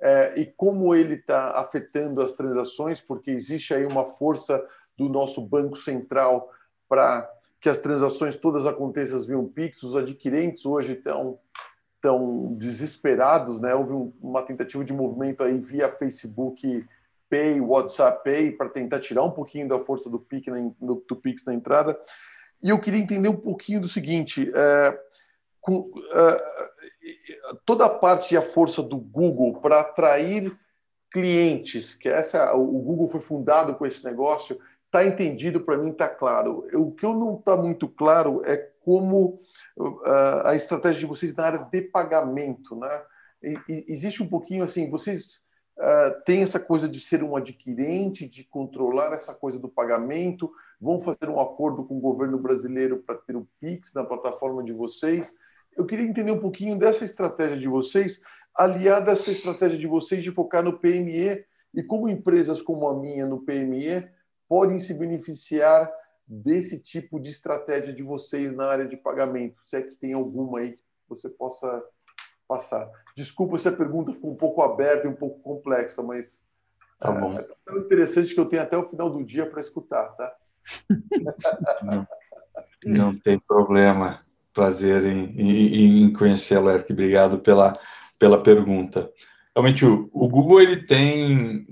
[0.00, 4.62] é, e como ele está afetando as transações, porque existe aí uma força
[4.96, 6.50] do nosso Banco Central
[6.88, 7.28] para
[7.60, 9.82] que as transações todas aconteçam via PIX.
[9.82, 11.38] Os adquirentes hoje estão
[12.00, 13.74] tão desesperados, né?
[13.74, 16.86] Houve um, uma tentativa de movimento aí via Facebook
[17.28, 21.16] Pay, WhatsApp Pay, para tentar tirar um pouquinho da força do PIX na, do, do
[21.16, 21.98] PIX na entrada.
[22.62, 24.98] E eu queria entender um pouquinho do seguinte: é,
[25.66, 30.56] com, uh, toda a parte e a força do Google para atrair
[31.12, 36.08] clientes, que essa o Google foi fundado com esse negócio, está entendido para mim, está
[36.08, 36.68] claro.
[36.72, 39.40] O que eu não está muito claro é como
[39.76, 43.02] uh, a estratégia de vocês na área de pagamento, né?
[43.42, 45.42] E, e, existe um pouquinho assim, vocês
[45.78, 50.50] uh, têm essa coisa de ser um adquirente, de controlar essa coisa do pagamento,
[50.80, 54.72] vão fazer um acordo com o governo brasileiro para ter o Pix na plataforma de
[54.72, 55.34] vocês.
[55.76, 58.20] Eu queria entender um pouquinho dessa estratégia de vocês,
[58.54, 62.98] aliada a essa estratégia de vocês de focar no PME e como empresas como a
[62.98, 64.08] minha no PME
[64.48, 65.90] podem se beneficiar
[66.26, 70.60] desse tipo de estratégia de vocês na área de pagamento, se é que tem alguma
[70.60, 71.84] aí que você possa
[72.48, 72.90] passar.
[73.14, 76.44] Desculpa se a pergunta ficou um pouco aberta e um pouco complexa, mas
[76.98, 77.34] tá bom.
[77.34, 80.34] é, é tão interessante que eu tenho até o final do dia para escutar, tá?
[81.84, 82.08] Não,
[82.84, 84.25] não, tem problema.
[84.56, 86.90] Prazer em, em, em conhecer a Lerk.
[86.90, 87.78] Obrigado pela,
[88.18, 89.10] pela pergunta.
[89.54, 91.66] Realmente, o, o Google ele tem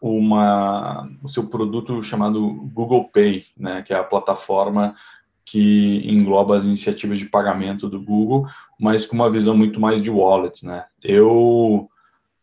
[0.00, 2.40] uma, o seu produto chamado
[2.72, 4.96] Google Pay, né, que é a plataforma
[5.44, 8.46] que engloba as iniciativas de pagamento do Google,
[8.78, 10.86] mas com uma visão muito mais de wallet, né?
[11.02, 11.90] Eu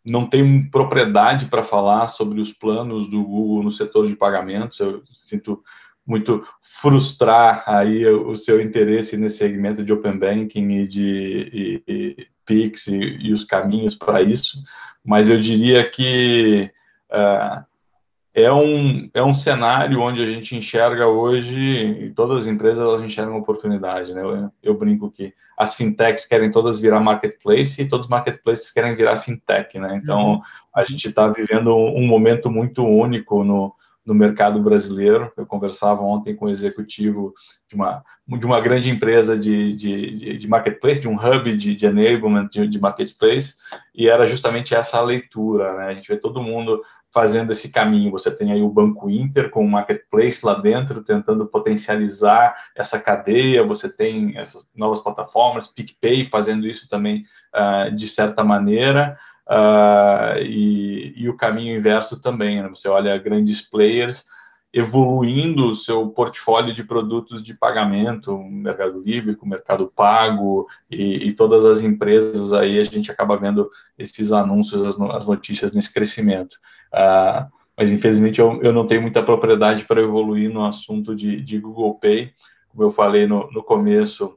[0.05, 4.79] não tenho propriedade para falar sobre os planos do Google no setor de pagamentos.
[4.79, 5.63] Eu sinto
[6.07, 6.43] muito
[6.81, 12.87] frustrar aí o seu interesse nesse segmento de open banking e de e, e Pix
[12.87, 14.57] e, e, os caminhos para isso,
[15.03, 16.71] mas eu diria que
[17.11, 17.65] uh,
[18.33, 23.35] é um, é um cenário onde a gente enxerga hoje, todas as empresas elas enxergam
[23.35, 24.21] oportunidade, né?
[24.21, 28.95] Eu, eu, brinco que as fintechs querem todas virar marketplace e todos os marketplaces querem
[28.95, 29.99] virar fintech, né?
[30.01, 30.39] Então,
[30.73, 33.73] a gente está vivendo um, um, momento muito único no,
[34.07, 35.29] no mercado brasileiro.
[35.35, 37.33] Eu conversava ontem com o um executivo
[37.67, 41.85] de uma, de uma grande empresa de, de, de marketplace, de um hub de, de
[41.85, 43.55] enablement de, de marketplace,
[43.93, 45.87] e era justamente essa a leitura, né?
[45.87, 46.81] A gente vê todo mundo
[47.13, 48.11] fazendo esse caminho.
[48.11, 53.65] Você tem aí o Banco Inter com o marketplace lá dentro, tentando potencializar essa cadeia.
[53.65, 59.17] Você tem essas novas plataformas, PicPay fazendo isso também uh, de certa maneira.
[59.49, 62.61] Uh, e, e, o caminho inverso também.
[62.61, 62.67] Né?
[62.69, 64.25] Você olha grandes players
[64.73, 71.33] evoluindo o seu portfólio de produtos de pagamento, Mercado Livre, com Mercado Pago e, e,
[71.33, 76.57] todas as empresas aí a gente acaba vendo esses anúncios, as, as notícias nesse crescimento.
[76.93, 81.59] Uh, mas infelizmente eu, eu, não tenho muita propriedade para evoluir no assunto de, de,
[81.59, 82.33] Google Pay.
[82.69, 84.36] Como eu falei no, no começo,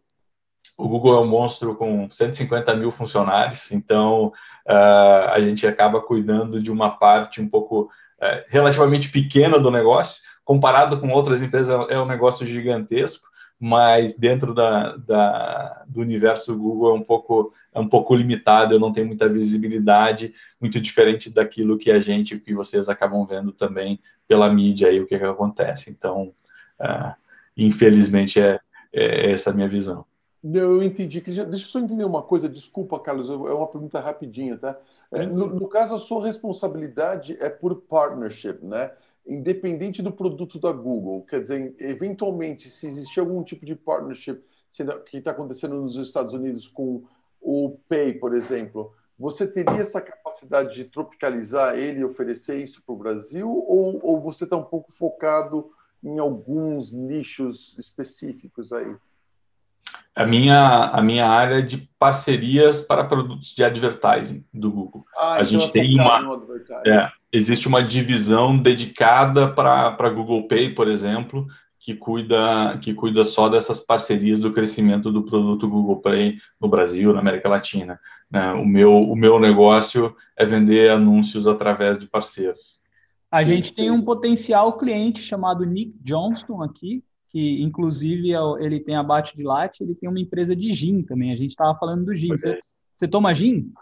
[0.80, 4.32] o Google é um monstro com 150 mil funcionários, então
[4.66, 7.90] uh, a gente acaba cuidando de uma parte um pouco
[8.20, 14.54] é, relativamente pequena do negócio, comparado com outras empresas é um negócio gigantesco, mas dentro
[14.54, 19.06] da, da, do universo Google é um pouco é um pouco limitado, eu não tenho
[19.06, 24.88] muita visibilidade, muito diferente daquilo que a gente, que vocês acabam vendo também pela mídia
[24.88, 25.90] aí o que, que acontece.
[25.90, 26.32] Então,
[26.80, 27.14] uh,
[27.56, 28.58] infelizmente é,
[28.92, 30.06] é essa a minha visão.
[30.42, 31.20] Eu entendi.
[31.20, 34.78] Deixa eu só entender uma coisa, desculpa, Carlos, é uma pergunta rapidinha, tá?
[35.12, 38.90] É, no, no, caso, a sua responsabilidade é por partnership, né?
[39.26, 41.26] Independente do produto da Google.
[41.28, 44.40] Quer dizer, eventualmente, se existir algum tipo de partnership
[45.06, 47.02] que está acontecendo nos Estados Unidos com
[47.40, 52.94] o Pay, por exemplo, você teria essa capacidade de tropicalizar ele e oferecer isso para
[52.94, 53.46] o Brasil?
[53.50, 55.70] Ou, ou você está um pouco focado
[56.02, 58.96] em alguns nichos específicos aí?
[60.20, 65.04] A minha, a minha área de parcerias para produtos de advertising do Google.
[65.16, 66.42] Ah, a então gente é tem uma.
[66.86, 71.46] É, existe uma divisão dedicada para Google Pay, por exemplo,
[71.78, 77.14] que cuida, que cuida só dessas parcerias do crescimento do produto Google Pay no Brasil,
[77.14, 77.98] na América Latina.
[78.30, 78.52] Né?
[78.52, 82.78] O, meu, o meu negócio é vender anúncios através de parceiros.
[83.30, 88.96] A gente tem um potencial cliente chamado Nick Johnston aqui, que inclusive é ele tem
[88.96, 91.32] abate de latte, ele tem uma empresa de gin também.
[91.32, 92.28] A gente estava falando do gin.
[92.28, 92.58] Você,
[92.96, 93.72] você, toma gin?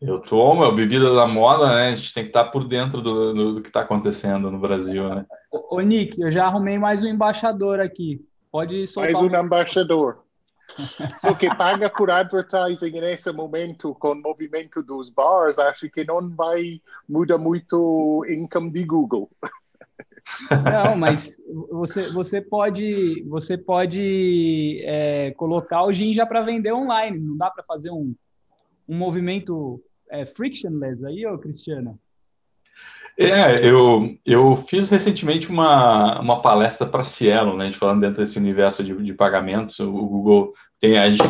[0.00, 1.88] Eu tomo, é bebida da moda, né?
[1.88, 4.58] A gente tem que estar tá por dentro do, do, do que está acontecendo no
[4.58, 5.26] Brasil, né?
[5.50, 8.24] Ô, ô, Nick, eu já arrumei mais um embaixador aqui.
[8.52, 9.12] Pode soltar.
[9.12, 10.24] Mais um embaixador.
[11.20, 16.80] Porque paga por advertising nesse momento com o movimento dos bars, acho que não vai
[17.08, 19.30] mudar muito o income de Google.
[20.84, 21.36] Não, mas
[21.70, 27.18] você, você pode, você pode é, colocar o gin já para vender online.
[27.18, 28.14] Não dá para fazer um,
[28.88, 31.98] um movimento é, frictionless aí, ô Cristiano?
[33.18, 38.24] É, eu, eu fiz recentemente uma, uma palestra para Cielo, né, a gente falando dentro
[38.24, 39.78] desse universo de, de pagamentos.
[39.78, 41.22] O Google tem, a gente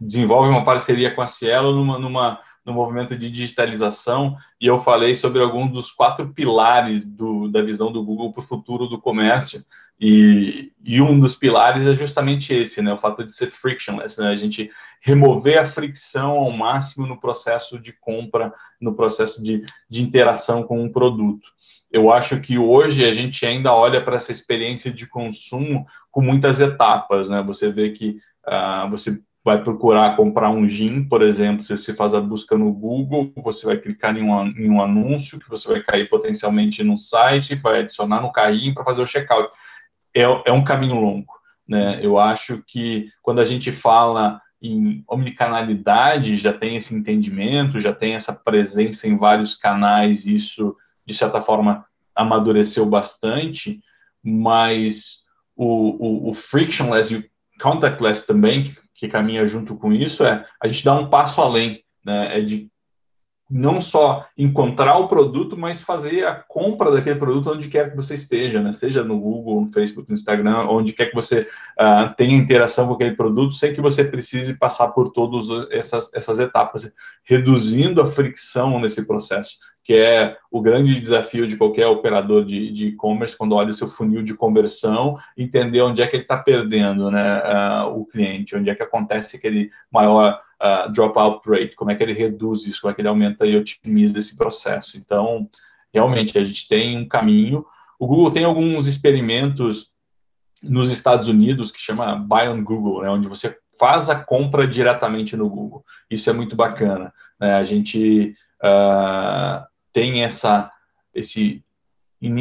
[0.00, 5.14] desenvolve uma parceria com a Cielo numa, numa no movimento de digitalização e eu falei
[5.14, 9.64] sobre alguns dos quatro pilares do, da visão do Google para o futuro do comércio
[10.00, 14.28] e, e, um dos pilares é justamente esse, né, o fato de ser frictionless, né,
[14.28, 14.70] a gente
[15.02, 20.80] remover a fricção ao máximo no processo de compra, no processo de, de interação com
[20.80, 21.48] um produto.
[21.90, 26.60] Eu acho que hoje a gente ainda olha para essa experiência de consumo com muitas
[26.60, 27.42] etapas, né?
[27.42, 32.12] Você vê que uh, você vai procurar comprar um gin, por exemplo, se você faz
[32.12, 35.82] a busca no Google, você vai clicar em um, em um anúncio que você vai
[35.82, 39.50] cair potencialmente no site, vai adicionar no carrinho para fazer o checkout.
[40.14, 41.32] É, é um caminho longo,
[41.66, 41.98] né?
[42.04, 48.16] Eu acho que quando a gente fala em omnicanalidade, já tem esse entendimento, já tem
[48.16, 53.80] essa presença em vários canais, isso, de certa forma, amadureceu bastante,
[54.22, 55.20] mas
[55.56, 57.24] o, o, o frictionless e o
[57.58, 62.38] contactless também, caminha junto com isso é a gente dá um passo além, né?
[62.38, 62.68] É de
[63.50, 68.14] não só encontrar o produto, mas fazer a compra daquele produto onde quer que você
[68.14, 68.72] esteja, né?
[68.72, 71.48] Seja no Google, no Facebook, no Instagram, onde quer que você
[71.80, 76.38] uh, tenha interação com aquele produto, sem que você precise passar por todas essas, essas
[76.38, 76.92] etapas,
[77.24, 79.56] reduzindo a fricção nesse processo,
[79.88, 84.22] que é o grande desafio de qualquer operador de e-commerce quando olha o seu funil
[84.22, 87.38] de conversão, entender onde é que ele está perdendo, né?
[87.38, 92.02] Uh, o cliente, onde é que acontece aquele maior uh, dropout rate, como é que
[92.02, 94.98] ele reduz isso, como é que ele aumenta e otimiza esse processo.
[94.98, 95.48] Então,
[95.90, 97.64] realmente, a gente tem um caminho.
[97.98, 99.90] O Google tem alguns experimentos
[100.62, 105.34] nos Estados Unidos que chama Buy on Google, né, onde você faz a compra diretamente
[105.34, 105.82] no Google.
[106.10, 107.10] Isso é muito bacana.
[107.40, 107.54] Né?
[107.54, 109.66] A gente uh,
[109.98, 110.70] tem essa,
[111.12, 111.64] esse,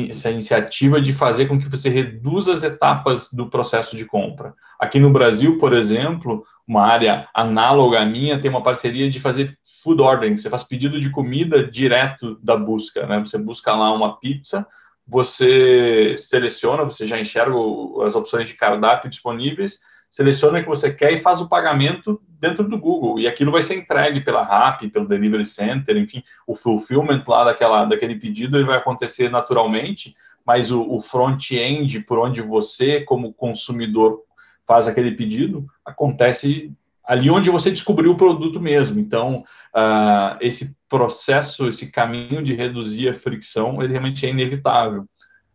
[0.08, 4.54] essa iniciativa de fazer com que você reduza as etapas do processo de compra.
[4.80, 9.58] Aqui no Brasil, por exemplo, uma área análoga à minha tem uma parceria de fazer
[9.82, 10.38] food ordering.
[10.38, 13.20] Você faz pedido de comida direto da busca, né?
[13.22, 14.68] Você busca lá uma pizza,
[15.08, 17.56] você seleciona, você já enxerga
[18.06, 22.68] as opções de cardápio disponíveis, seleciona o que você quer e faz o pagamento dentro
[22.68, 23.20] do Google.
[23.20, 27.86] E aquilo vai ser entregue pela RAP, pelo Delivery Center, enfim, o fulfillment lá daquela,
[27.86, 30.16] daquele pedido ele vai acontecer naturalmente,
[30.46, 34.22] mas o, o front-end, por onde você, como consumidor,
[34.66, 36.72] faz aquele pedido, acontece
[37.04, 39.00] ali onde você descobriu o produto mesmo.
[39.00, 39.44] Então,
[39.74, 45.06] uh, esse processo, esse caminho de reduzir a fricção, ele realmente é inevitável.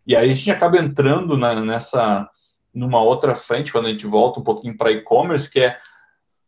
[0.07, 2.29] E aí a gente acaba entrando na, nessa
[2.75, 5.79] numa outra frente, quando a gente volta um pouquinho para e-commerce, que é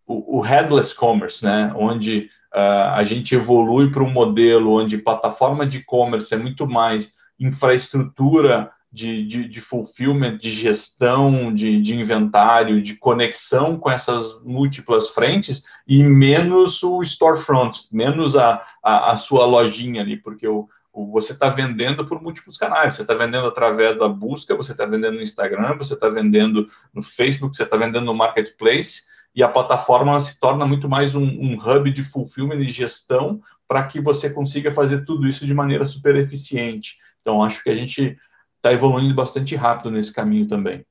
[0.07, 1.73] o, o, headless commerce, né?
[1.77, 7.13] onde uh, a gente evolui para um modelo onde plataforma de e-commerce é muito mais
[7.39, 15.09] infraestrutura de, de, de fulfillment, de gestão, de, de, inventário, de conexão com essas múltiplas
[15.09, 21.33] frentes e menos o storefront, menos a, a, a sua lojinha ali, porque o, você
[21.33, 22.95] está vendendo por múltiplos canais.
[22.95, 27.03] Você está vendendo através da busca, você está vendendo no Instagram, você está vendendo no
[27.03, 29.03] Facebook, você está vendendo no Marketplace,
[29.35, 33.85] e a plataforma se torna muito mais um, um hub de fulfillment e gestão para
[33.85, 36.97] que você consiga fazer tudo isso de maneira super eficiente.
[37.21, 38.17] Então, acho que a gente
[38.57, 40.87] está evoluindo bastante rápido nesse caminho também.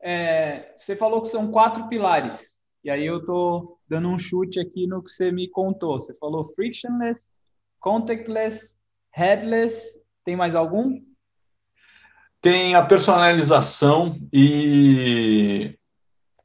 [0.00, 4.86] É, você falou que são quatro pilares, e aí eu estou dando um chute aqui
[4.86, 6.00] no que você me contou.
[6.00, 7.30] Você falou frictionless,
[7.80, 8.76] contactless,
[9.10, 11.00] headless, tem mais algum?
[12.40, 15.74] Tem a personalização e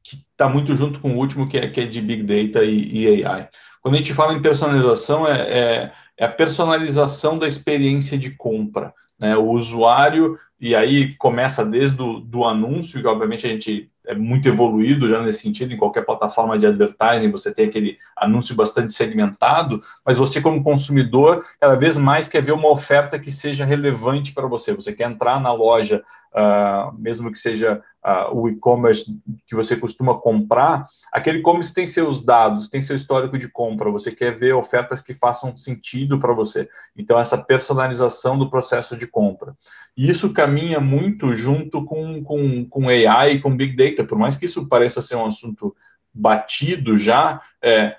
[0.02, 3.04] que está muito junto com o último, que é, que é de Big Data e,
[3.04, 3.48] e AI.
[3.80, 8.92] Quando a gente fala em personalização, é, é, é, a personalização da experiência de compra.
[9.20, 9.36] Né?
[9.36, 14.48] O usuário, e aí começa desde o do anúncio, que obviamente a gente é muito
[14.48, 19.80] evoluído já nesse sentido, em qualquer plataforma de advertising você tem aquele anúncio bastante segmentado,
[20.04, 24.46] mas você como consumidor, cada vez mais quer ver uma oferta que seja relevante para
[24.46, 24.74] você.
[24.74, 30.18] Você quer entrar na loja, uh, mesmo que seja uh, o e-commerce que você costuma
[30.18, 35.00] comprar, aquele e-commerce tem seus dados, tem seu histórico de compra, você quer ver ofertas
[35.00, 36.68] que façam sentido para você.
[36.96, 39.56] Então, essa personalização do processo de compra.
[39.96, 44.36] E isso caminha muito junto com, com, com AI e com Big Data, por mais
[44.36, 45.74] que isso pareça ser um assunto
[46.12, 47.96] batido já, é,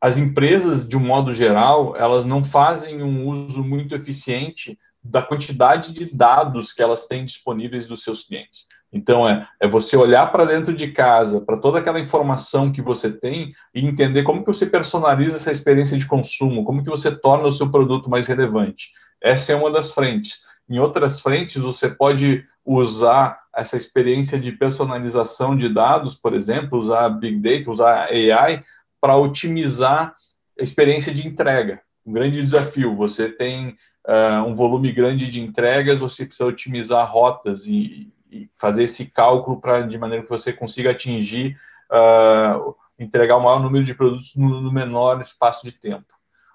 [0.00, 5.92] as empresas, de um modo geral, elas não fazem um uso muito eficiente da quantidade
[5.92, 8.66] de dados que elas têm disponíveis dos seus clientes.
[8.92, 13.10] Então, é, é você olhar para dentro de casa, para toda aquela informação que você
[13.10, 17.48] tem e entender como que você personaliza essa experiência de consumo, como que você torna
[17.48, 18.88] o seu produto mais relevante.
[19.22, 20.38] Essa é uma das frentes.
[20.68, 27.08] Em outras frentes, você pode usar essa experiência de personalização de dados, por exemplo, usar
[27.08, 28.62] Big Data, usar AI
[29.00, 30.14] para otimizar
[30.58, 31.80] a experiência de entrega.
[32.04, 32.94] Um grande desafio.
[32.96, 33.76] Você tem
[34.06, 38.12] uh, um volume grande de entregas, você precisa otimizar rotas e,
[38.56, 41.56] fazer esse cálculo para de maneira que você consiga atingir,
[41.90, 46.06] uh, entregar o maior número de produtos no, no menor espaço de tempo.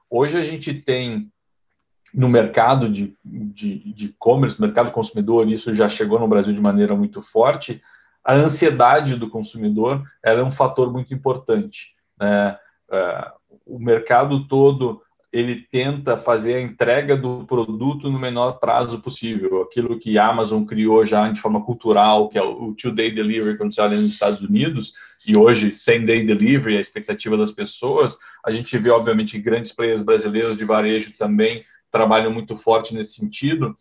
[0.10, 1.32] Hoje a gente tem
[2.14, 3.18] no mercado de
[3.98, 7.82] e-commerce, mercado consumidor, isso já chegou no Brasil de maneira muito forte,
[8.24, 11.92] a ansiedade do consumidor é um fator muito importante.
[12.18, 12.58] Né?
[12.90, 15.02] Uh, o mercado todo
[15.34, 19.64] ele tenta fazer a entrega do produto no menor prazo possível.
[19.64, 23.74] Aquilo que a Amazon criou já de forma cultural, que é o two-day delivery, quando
[23.74, 24.94] você olha nos Estados Unidos,
[25.26, 28.16] e hoje same-day delivery, a expectativa das pessoas,
[28.46, 33.76] a gente vê, obviamente, grandes players brasileiros de varejo também trabalham muito forte nesse sentido,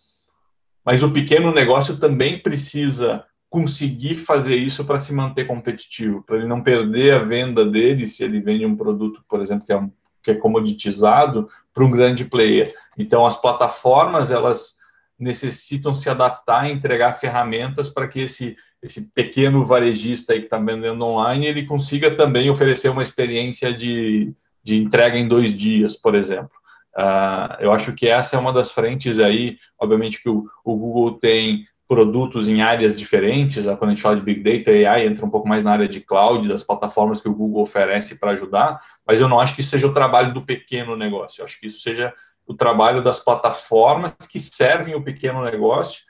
[0.83, 6.47] mas o pequeno negócio também precisa conseguir fazer isso para se manter competitivo, para ele
[6.47, 9.93] não perder a venda dele se ele vende um produto, por exemplo, que é, um,
[10.23, 12.73] que é comoditizado para um grande player.
[12.97, 14.77] Então, as plataformas elas
[15.19, 20.59] necessitam se adaptar e entregar ferramentas para que esse, esse pequeno varejista aí que está
[20.59, 26.15] vendendo online ele consiga também oferecer uma experiência de, de entrega em dois dias, por
[26.15, 26.51] exemplo.
[26.97, 31.19] Uh, eu acho que essa é uma das frentes aí, obviamente que o, o Google
[31.19, 35.29] tem produtos em áreas diferentes, quando a gente fala de Big Data, AI entra um
[35.29, 39.21] pouco mais na área de cloud, das plataformas que o Google oferece para ajudar, mas
[39.21, 41.83] eu não acho que isso seja o trabalho do pequeno negócio, eu acho que isso
[41.83, 42.15] seja
[42.47, 46.01] o trabalho das plataformas que servem o pequeno negócio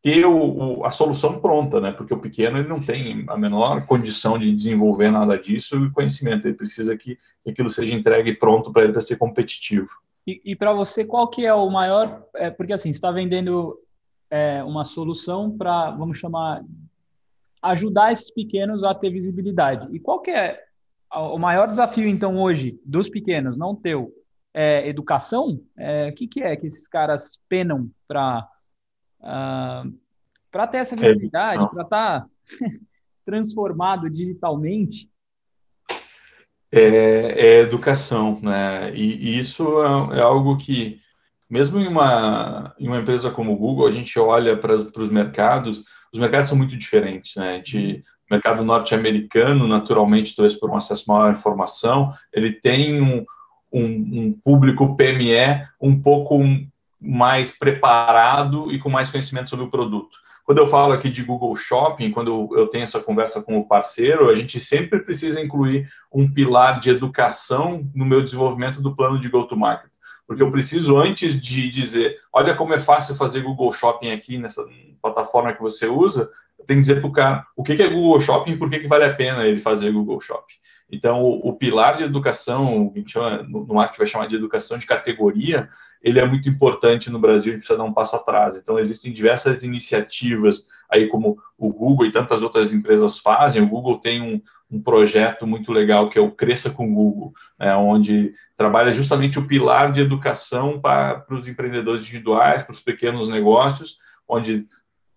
[0.00, 1.92] ter o, o, a solução pronta, né?
[1.92, 6.48] Porque o pequeno ele não tem a menor condição de desenvolver nada disso e conhecimento,
[6.48, 9.90] ele precisa que, que aquilo seja entregue pronto para ele para ser competitivo.
[10.26, 12.24] E, e para você, qual que é o maior?
[12.34, 13.78] É, porque assim, está vendendo
[14.36, 16.62] é, uma solução para, vamos chamar,
[17.62, 19.88] ajudar esses pequenos a ter visibilidade.
[19.94, 20.62] E qual que é
[21.12, 24.12] o maior desafio, então, hoje, dos pequenos, não teu?
[24.52, 25.60] É, educação?
[25.76, 28.48] É, o que, que é que esses caras penam para
[29.20, 29.92] uh,
[30.50, 32.26] para ter essa é, visibilidade, para estar tá
[33.24, 35.10] transformado digitalmente?
[36.72, 38.94] É, é, educação, né?
[38.94, 41.00] E, e isso é, é, algo que
[41.48, 45.84] mesmo em uma, em uma empresa como o Google, a gente olha para os mercados,
[46.12, 47.56] os mercados são muito diferentes, né?
[47.56, 53.24] Gente, o mercado norte-americano, naturalmente, talvez por um acesso maior à informação, ele tem um,
[53.72, 56.40] um, um público PME um pouco
[57.00, 60.18] mais preparado e com mais conhecimento sobre o produto.
[60.44, 64.30] Quando eu falo aqui de Google Shopping, quando eu tenho essa conversa com o parceiro,
[64.30, 69.28] a gente sempre precisa incluir um pilar de educação no meu desenvolvimento do plano de
[69.28, 69.95] go-to-market
[70.26, 74.64] porque eu preciso, antes de dizer, olha como é fácil fazer Google Shopping aqui nessa
[75.00, 78.20] plataforma que você usa, eu tenho que dizer para o cara o que é Google
[78.20, 80.54] Shopping e por que, vale a pena ele fazer Google Shopping.
[80.90, 84.86] Então, o, o pilar de educação, que chama, no marketing vai chamar de educação de
[84.86, 85.68] categoria,
[86.02, 88.56] ele é muito importante no Brasil e precisa dar um passo atrás.
[88.56, 93.62] Então, existem diversas iniciativas aí, como o Google e tantas outras empresas fazem.
[93.62, 94.40] O Google tem um,
[94.70, 99.46] um projeto muito legal que é o Cresça com Google, né, onde trabalha justamente o
[99.46, 103.98] pilar de educação para, para os empreendedores individuais, para os pequenos negócios,
[104.28, 104.66] onde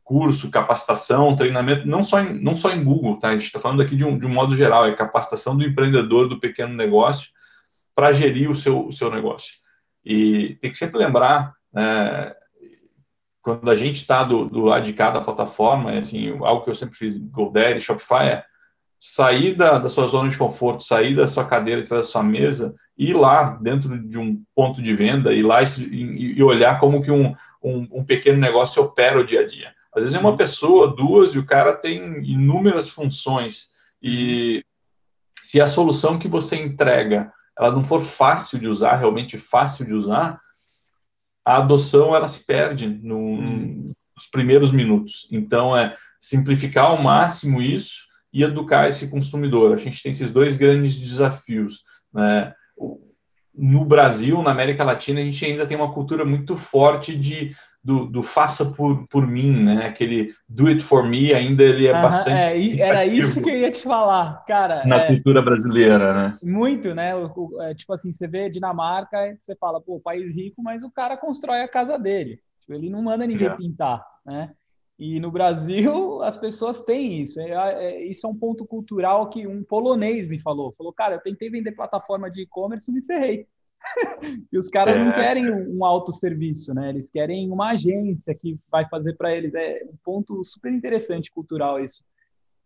[0.03, 3.29] curso, capacitação, treinamento, não só em, não só em Google, tá?
[3.29, 6.27] A gente está falando aqui de um, de um modo geral, é capacitação do empreendedor,
[6.27, 7.29] do pequeno negócio,
[7.93, 9.53] para gerir o seu, o seu negócio.
[10.03, 12.33] E tem que sempre lembrar, né,
[13.41, 16.97] quando a gente está do, do lado de cada plataforma, assim, algo que eu sempre
[16.97, 18.45] fiz, GoDaddy, Shopify, é
[18.99, 23.13] sair da, da sua zona de conforto, sair da sua cadeira, da sua mesa, ir
[23.13, 27.33] lá dentro de um ponto de venda, ir lá e, e olhar como que um,
[27.63, 29.73] um, um, pequeno negócio opera o dia a dia.
[29.95, 33.69] Às vezes é uma pessoa, duas, e o cara tem inúmeras funções.
[34.01, 34.63] E
[35.41, 39.93] se a solução que você entrega ela não for fácil de usar, realmente fácil de
[39.93, 40.39] usar,
[41.45, 43.91] a adoção ela se perde no, hum.
[44.15, 45.27] nos primeiros minutos.
[45.29, 49.73] Então, é simplificar ao máximo isso e educar esse consumidor.
[49.73, 51.83] A gente tem esses dois grandes desafios.
[52.13, 52.53] Né?
[53.53, 57.51] No Brasil, na América Latina, a gente ainda tem uma cultura muito forte de
[57.83, 59.87] do, do, faça por, por mim, né?
[59.87, 62.81] Aquele do it for me ainda ele é bastante.
[62.81, 64.85] É, era isso que eu ia te falar, cara.
[64.85, 66.37] Na é, cultura brasileira, né?
[66.43, 67.15] Muito, né?
[67.15, 70.91] O, o, é, tipo assim, você vê Dinamarca, você fala, pô, país rico, mas o
[70.91, 72.39] cara constrói a casa dele.
[72.59, 73.55] Tipo, ele não manda ninguém é.
[73.55, 74.51] pintar, né?
[74.99, 77.39] E no Brasil as pessoas têm isso.
[77.39, 77.51] É,
[77.85, 80.73] é, isso é um ponto cultural que um polonês me falou.
[80.73, 83.47] Falou, cara, eu tentei vender plataforma de e-commerce e me ferrei.
[84.51, 85.03] e os caras é.
[85.03, 86.89] não querem um autosserviço, né?
[86.89, 89.55] Eles querem uma agência que vai fazer para eles.
[89.55, 92.03] É um ponto super interessante cultural isso.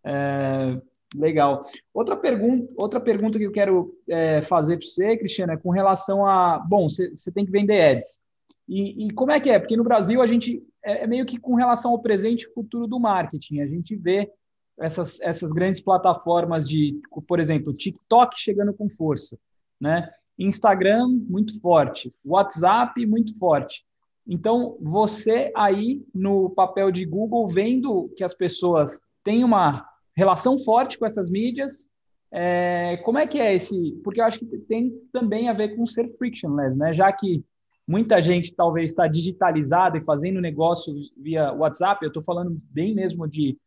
[0.03, 0.81] É,
[1.15, 1.61] legal.
[1.93, 6.25] Outra pergunta, outra pergunta que eu quero é, fazer para você, Cristiano, é com relação
[6.25, 6.57] a.
[6.57, 8.23] Bom, você tem que vender ads.
[8.67, 9.59] E, e, como é que é?
[9.59, 12.87] Porque no Brasil a gente é, é meio que com relação ao presente e futuro
[12.87, 13.59] do marketing.
[13.59, 14.31] A gente vê
[14.79, 19.37] essas, essas grandes plataformas de, por exemplo, TikTok chegando com força,
[19.79, 20.09] né?
[20.37, 23.85] Instagram muito forte, WhatsApp muito forte.
[24.27, 30.97] Então, você aí no papel de Google, vendo que as pessoas têm uma relação forte
[30.97, 31.89] com essas mídias,
[32.31, 33.91] é, como é que é esse?
[34.03, 36.93] Porque eu acho que tem também a ver com ser frictionless, né?
[36.93, 37.43] Já que
[37.87, 43.27] muita gente talvez está digitalizada e fazendo negócio via WhatsApp, eu estou falando bem mesmo
[43.27, 43.57] de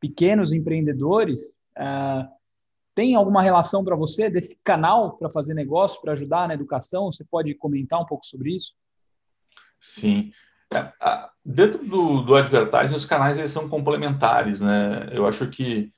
[0.00, 2.28] pequenos empreendedores, uh,
[2.94, 7.10] tem alguma relação para você desse canal para fazer negócio, para ajudar na educação?
[7.10, 8.74] Você pode comentar um pouco sobre isso?
[9.80, 10.30] Sim.
[10.72, 10.92] É,
[11.44, 15.08] dentro do, do advertising, os canais eles são complementares, né?
[15.12, 15.92] Eu acho que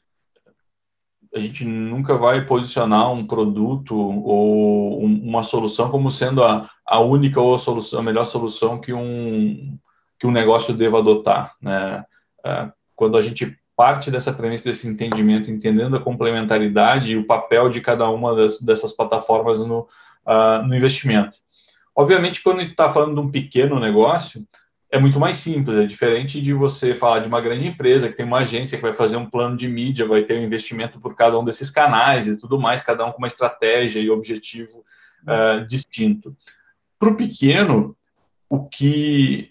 [1.34, 7.40] a gente nunca vai posicionar um produto ou uma solução como sendo a, a única
[7.40, 9.76] ou a, solução, a melhor solução que um,
[10.18, 12.04] que um negócio deva adotar, né?
[12.44, 17.68] É, quando a gente parte dessa premissa, desse entendimento, entendendo a complementaridade e o papel
[17.68, 19.88] de cada uma das, dessas plataformas no,
[20.24, 21.36] uh, no investimento.
[21.96, 24.46] Obviamente, quando a gente está falando de um pequeno negócio,
[24.94, 28.24] é muito mais simples, é diferente de você falar de uma grande empresa que tem
[28.24, 31.36] uma agência que vai fazer um plano de mídia, vai ter um investimento por cada
[31.36, 34.84] um desses canais e tudo mais, cada um com uma estratégia e objetivo
[35.24, 36.36] uh, distinto.
[36.96, 37.96] Para o pequeno,
[38.48, 39.50] o que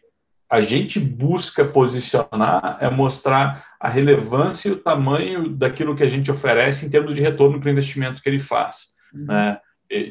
[0.50, 6.32] a gente busca posicionar é mostrar a relevância e o tamanho daquilo que a gente
[6.32, 9.26] oferece em termos de retorno para o investimento que ele faz, uhum.
[9.26, 9.60] né?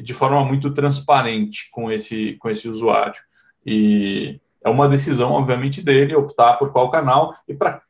[0.03, 3.19] de forma muito transparente com esse, com esse usuário.
[3.65, 7.81] E é uma decisão, obviamente, dele optar por qual canal e para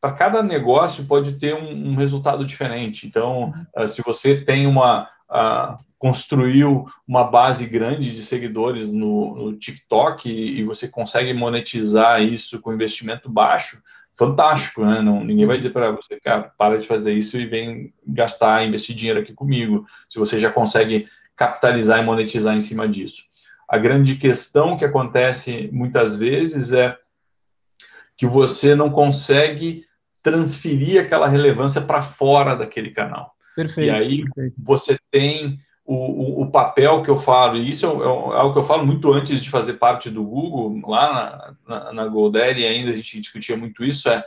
[0.00, 3.06] para cada negócio pode ter um, um resultado diferente.
[3.06, 9.52] Então, uh, se você tem uma uh, construiu uma base grande de seguidores no, no
[9.58, 13.82] TikTok e, e, você consegue monetizar isso com investimento baixo,
[14.14, 15.02] fantástico, né?
[15.02, 18.96] Não, ninguém vai dizer para você, cara, para de fazer isso e vem gastar, investir
[18.96, 21.06] dinheiro aqui comigo, se você já consegue
[21.36, 23.24] capitalizar e monetizar em cima disso.
[23.70, 26.98] A grande questão que acontece muitas vezes é
[28.16, 29.84] que você não consegue
[30.20, 33.32] transferir aquela relevância para fora daquele canal.
[33.54, 33.86] Perfeito.
[33.86, 34.56] E aí perfeito.
[34.58, 38.58] você tem o, o, o, papel que eu falo, e isso é, é, algo que
[38.58, 42.90] eu falo muito antes de fazer parte do Google, lá na, na, na GoDaddy ainda
[42.90, 44.24] a gente discutia muito isso, é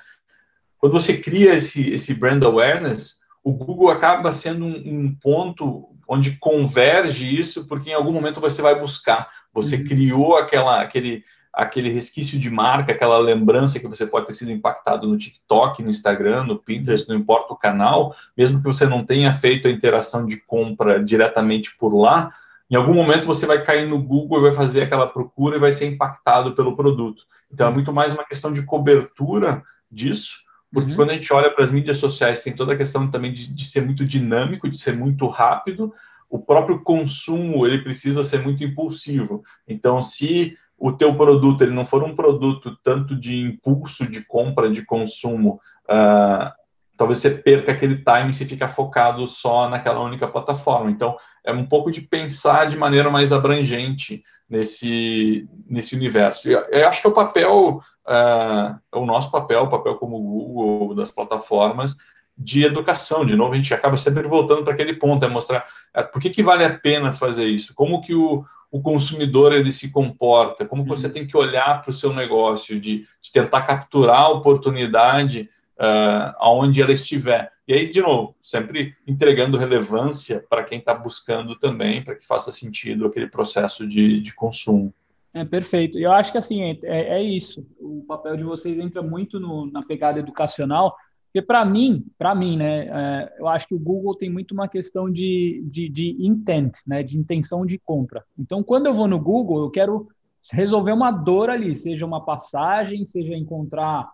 [0.78, 6.38] quando você cria esse, esse brand awareness, o Google acaba sendo um, um ponto onde
[6.38, 9.30] converge isso, porque em algum momento você vai buscar.
[9.54, 9.84] Você uhum.
[9.84, 11.24] criou aquela, aquele,
[11.54, 15.90] aquele resquício de marca, aquela lembrança que você pode ter sido impactado no TikTok, no
[15.90, 20.26] Instagram, no Pinterest, não importa o canal, mesmo que você não tenha feito a interação
[20.26, 22.32] de compra diretamente por lá,
[22.70, 25.72] em algum momento você vai cair no Google e vai fazer aquela procura e vai
[25.72, 27.24] ser impactado pelo produto.
[27.52, 30.38] Então é muito mais uma questão de cobertura disso,
[30.74, 30.98] porque uhum.
[30.98, 33.66] quando a gente olha para as mídias sociais, tem toda a questão também de, de
[33.66, 35.94] ser muito dinâmico, de ser muito rápido,
[36.30, 39.44] o próprio consumo ele precisa ser muito impulsivo.
[39.68, 44.72] Então, se o teu produto ele não for um produto tanto de impulso de compra,
[44.72, 46.52] de consumo, uh,
[46.98, 50.90] talvez você perca aquele time se ficar focado só naquela única plataforma.
[50.90, 56.48] Então, é um pouco de pensar de maneira mais abrangente nesse, nesse universo.
[56.48, 60.96] Eu, eu acho que é o papel, uh, o nosso papel, o papel como Google,
[60.96, 61.96] das plataformas,
[62.38, 63.26] de educação.
[63.26, 65.66] De novo, a gente acaba sempre voltando para aquele ponto, é mostrar
[65.98, 69.72] uh, por que, que vale a pena fazer isso, como que o, o consumidor ele
[69.72, 71.14] se comporta, como você uhum.
[71.14, 75.50] tem que olhar para o seu negócio, de, de, tentar capturar a oportunidade
[75.80, 77.52] uh, aonde ela estiver.
[77.68, 82.52] E aí, de novo, sempre entregando relevância para quem está buscando também, para que faça
[82.52, 84.94] sentido aquele processo de, de consumo.
[85.34, 85.98] É perfeito.
[85.98, 87.66] Eu acho que assim é, é, isso.
[87.80, 90.96] O papel de vocês entra muito no, na pegada educacional,
[91.26, 94.68] porque para mim, para mim, né, é, eu acho que o Google tem muito uma
[94.68, 98.24] questão de, de, de, intent, né, de intenção de compra.
[98.38, 100.08] Então, quando eu vou no Google, eu quero
[100.52, 104.08] resolver uma dor ali, seja uma passagem, seja encontrar,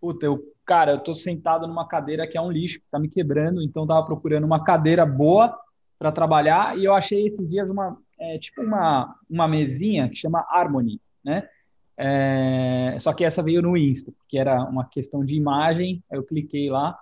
[0.00, 3.08] puta, eu, cara, eu tô sentado numa cadeira que é um lixo, que tá me
[3.08, 5.58] quebrando, então tava procurando uma cadeira boa
[5.98, 10.44] para trabalhar e eu achei esses dias uma, é, tipo uma, uma mesinha que chama
[10.50, 11.48] Harmony, né?
[11.96, 16.68] É, só que essa veio no Insta, que era uma questão de imagem, eu cliquei
[16.68, 16.98] lá.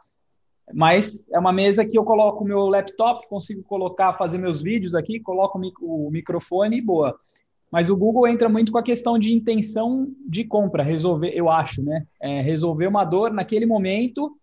[0.73, 4.95] Mas é uma mesa que eu coloco o meu laptop, consigo colocar, fazer meus vídeos
[4.95, 7.19] aqui, coloco o microfone e boa.
[7.73, 11.83] Mas o Google entra muito com a questão de intenção de compra, resolver, eu acho,
[11.83, 12.07] né?
[12.21, 14.37] É resolver uma dor naquele momento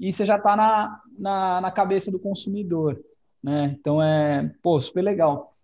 [0.00, 3.00] e você já está na, na, na, cabeça do consumidor,
[3.40, 3.76] né?
[3.78, 5.54] Então é, pô, super legal.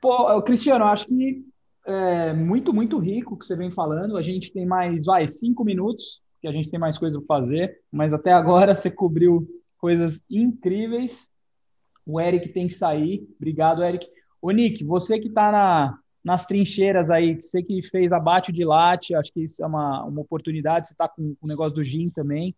[0.00, 1.44] Pô, Cristiano, acho que
[1.84, 4.16] é muito, muito rico o que você vem falando.
[4.16, 7.80] A gente tem mais, vai, cinco minutos que a gente tem mais coisa para fazer,
[7.92, 11.28] mas até agora você cobriu coisas incríveis.
[12.06, 13.28] O Eric tem que sair.
[13.36, 14.08] Obrigado, Eric.
[14.40, 19.14] Ô, Nick, você que está na, nas trincheiras aí, você que fez abate de latte,
[19.14, 20.86] acho que isso é uma, uma oportunidade.
[20.86, 22.54] Você está com o negócio do gin também.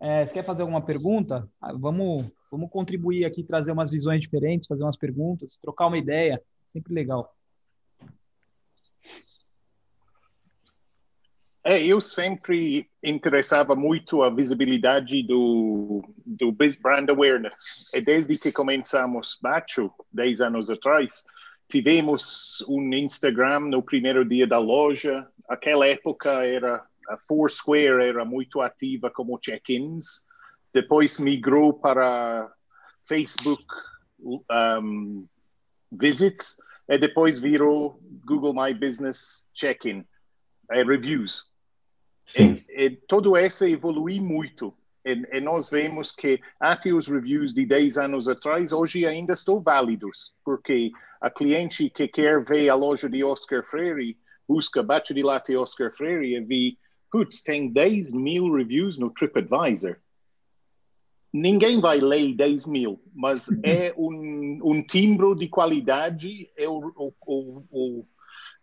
[0.00, 1.48] É, você quer fazer alguma pergunta?
[1.60, 6.42] Ah, vamos, vamos contribuir aqui, trazer umas visões diferentes, fazer umas perguntas, trocar uma ideia.
[6.64, 7.34] Sempre legal.
[11.64, 17.88] É, eu sempre interessava muito a visibilidade do, do brand awareness.
[17.94, 21.24] E desde que começamos Bacho, 10 anos atrás,
[21.72, 25.26] tivemos um Instagram no primeiro dia da loja.
[25.48, 30.22] Aquela época era a Foursquare era muito ativa como check-ins.
[30.72, 32.52] Depois migrou para
[33.08, 33.64] Facebook
[34.20, 35.26] um,
[35.90, 40.04] visits e depois virou Google My Business check-in,
[40.70, 41.50] é, reviews.
[42.26, 42.62] Sim.
[42.68, 44.76] E, e todo esse evoluiu muito.
[45.04, 49.60] E, e, nós vemos que até os reviews de 10 anos atrás, hoje ainda estão
[49.60, 55.22] válidos, porque a cliente que quer ver a loja de Oscar Freire busca bate de
[55.22, 56.76] latte Oscar Freire e vê,
[57.10, 59.96] putz, tem 10 mil reviews no TripAdvisor.
[61.32, 67.12] Ninguém vai ler 10 mil, mas é um, um timbre de qualidade, é o, o,
[67.26, 68.06] o, o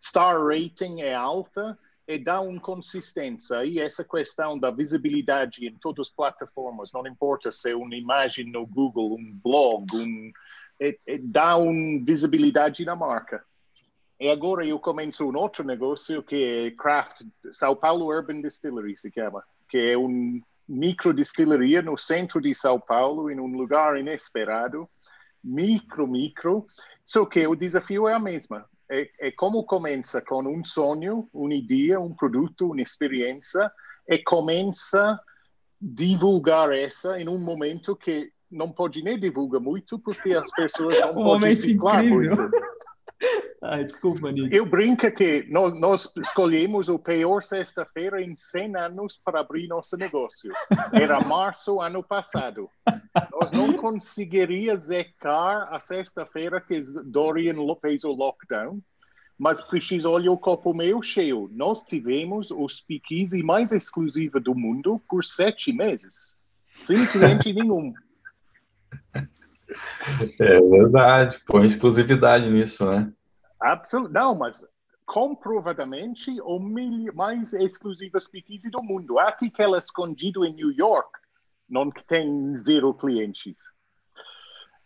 [0.00, 1.76] star rating é alta,
[2.10, 3.64] e dá uma consistência.
[3.64, 8.50] E essa questão da visibilidade em todas as plataformas, não importa se é uma imagem
[8.50, 10.32] no Google, um blog, um,
[10.80, 13.44] é, é, dá uma visibilidade na marca.
[14.18, 19.10] E agora eu começo um outro negócio que é Craft, São Paulo Urban Distillery se
[19.12, 24.88] chama, que é um micro destileria no centro de São Paulo, em um lugar inesperado,
[25.42, 26.66] micro, micro,
[27.04, 31.54] só que o desafio é a mesma é, é como começa com um sonho, uma
[31.54, 33.70] ideia, um produto, uma experiência,
[34.08, 35.20] e começa a
[35.80, 41.12] divulgar essa em um momento que não pode nem divulgar muito, porque as pessoas não
[41.12, 42.50] um podem ciclar muito.
[43.62, 44.54] Ai, desculpa, Nick.
[44.54, 49.96] Eu brinco que nós, nós escolhemos o pior sexta-feira em 100 anos para abrir nosso
[49.96, 50.50] negócio.
[50.92, 52.70] Era março ano passado.
[53.30, 58.80] Nós não conseguiríamos zecar a sexta-feira que Dorian fez o lockdown,
[59.38, 61.50] mas preciso olhar o copo meio cheio.
[61.52, 66.40] Nós tivemos o speakeasy mais exclusivo do mundo por sete meses,
[66.76, 67.92] sem cliente nenhum.
[70.38, 73.12] É verdade, põe exclusividade nisso, né?
[73.60, 74.14] Absolutamente.
[74.14, 74.66] Não, mas
[75.06, 76.58] comprovadamente o
[77.14, 79.18] mais exclusivo speakeasy do mundo.
[79.18, 81.10] Até que ela é escondido em New York,
[81.68, 83.58] não tem zero clientes.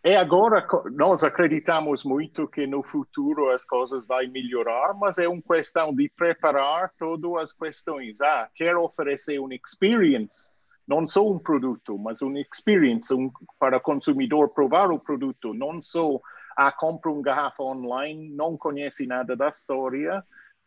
[0.03, 5.41] E agora nós acreditamos muito que no futuro as coisas vão melhorar, mas é uma
[5.41, 8.21] questão de preparar todas as questões.
[8.21, 10.54] Ah, quero oferecer uma experience
[10.87, 15.81] não só um produto, mas uma experience um, para o consumidor provar o produto, não
[15.83, 16.21] só
[16.57, 20.25] ah, compra um garrafa online, não conhece nada da história,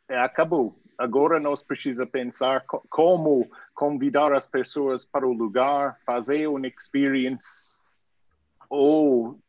[0.09, 0.79] é, acabou.
[0.97, 7.79] Agora nós precisamos pensar co como convidar as pessoas para o lugar, fazer uma experience
[8.69, 9.39] ou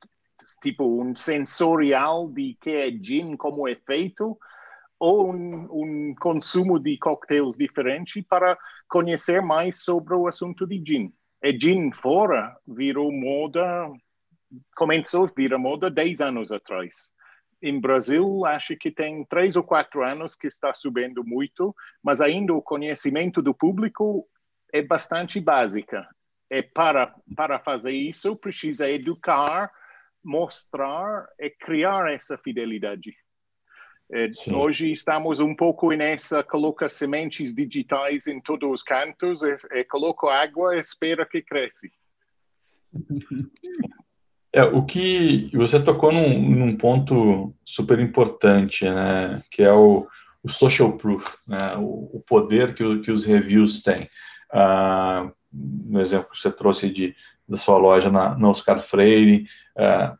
[0.60, 4.38] tipo um sensorial de que é gin, como é feito,
[4.98, 11.12] ou um, um consumo de coquetéis diferente para conhecer mais sobre o assunto de gin.
[11.42, 13.90] E gin fora virou moda,
[14.76, 16.92] começou a virar moda 10 anos atrás.
[17.62, 22.54] Em Brasil, acho que tem três ou quatro anos que está subindo muito, mas ainda
[22.54, 24.26] o conhecimento do público
[24.72, 26.06] é bastante básica.
[26.50, 29.70] E para, para fazer isso, precisa educar,
[30.24, 33.14] mostrar e criar essa fidelidade.
[34.10, 39.84] É, hoje estamos um pouco nessa, coloca sementes digitais em todos os cantos, e, e
[39.84, 41.92] coloca água e espera que cresce.
[44.50, 50.06] É, o que você tocou num, num, ponto super importante, né, que é o,
[50.42, 54.08] o social proof, né, o, o poder que, o, que, os reviews têm.
[54.50, 57.14] Ah, no exemplo que você trouxe de,
[57.46, 59.46] da sua loja na, na Oscar Freire,
[59.76, 60.16] ah,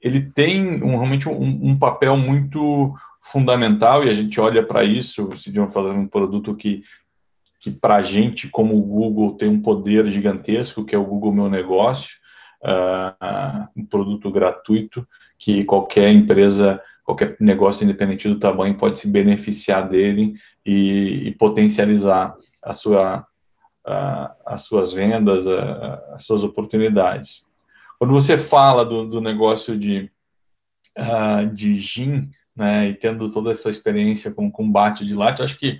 [0.00, 5.30] ele tem um, realmente um, um, papel muito fundamental e a gente olha para isso,
[5.36, 6.82] se de fazendo um produto que
[7.60, 11.34] que para a gente, como o Google, tem um poder gigantesco, que é o Google
[11.34, 12.08] Meu Negócio,
[12.62, 15.06] uh, um produto gratuito
[15.38, 20.34] que qualquer empresa, qualquer negócio independente do tamanho pode se beneficiar dele
[20.64, 23.26] e, e potencializar a sua,
[23.86, 27.44] uh, as suas vendas, uh, as suas oportunidades.
[28.00, 30.10] Quando você fala do, do negócio de,
[31.52, 35.78] de gin, né, e tendo toda essa experiência com, com bate de latte, acho que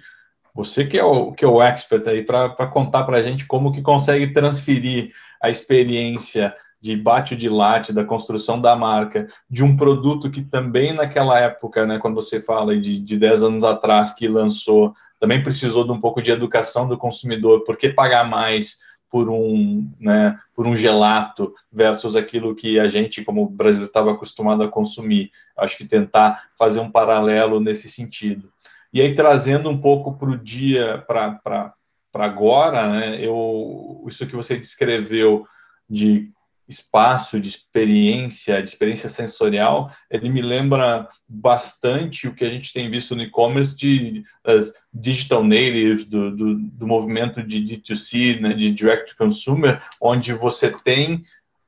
[0.54, 3.72] você que é o, que é o expert aí para contar para a gente como
[3.72, 5.12] que consegue transferir
[5.42, 10.92] a experiência de bate de latte, da construção da marca, de um produto que também
[10.92, 15.84] naquela época, né, quando você fala de, de 10 anos atrás que lançou, também precisou
[15.84, 18.78] de um pouco de educação do consumidor, por que pagar mais
[19.10, 24.62] por um, né, por um gelato versus aquilo que a gente, como brasileiro, estava acostumado
[24.62, 25.30] a consumir.
[25.56, 28.52] Acho que tentar fazer um paralelo nesse sentido.
[28.92, 31.74] E aí, trazendo um pouco para o dia, para
[32.14, 35.46] agora, né, eu, isso que você descreveu
[35.88, 36.30] de
[36.70, 42.88] espaço de experiência, de experiência sensorial, ele me lembra bastante o que a gente tem
[42.88, 48.70] visto no e-commerce de as digital natives, do, do, do movimento de D2C, né, de
[48.70, 51.22] direct to consumer, onde você tem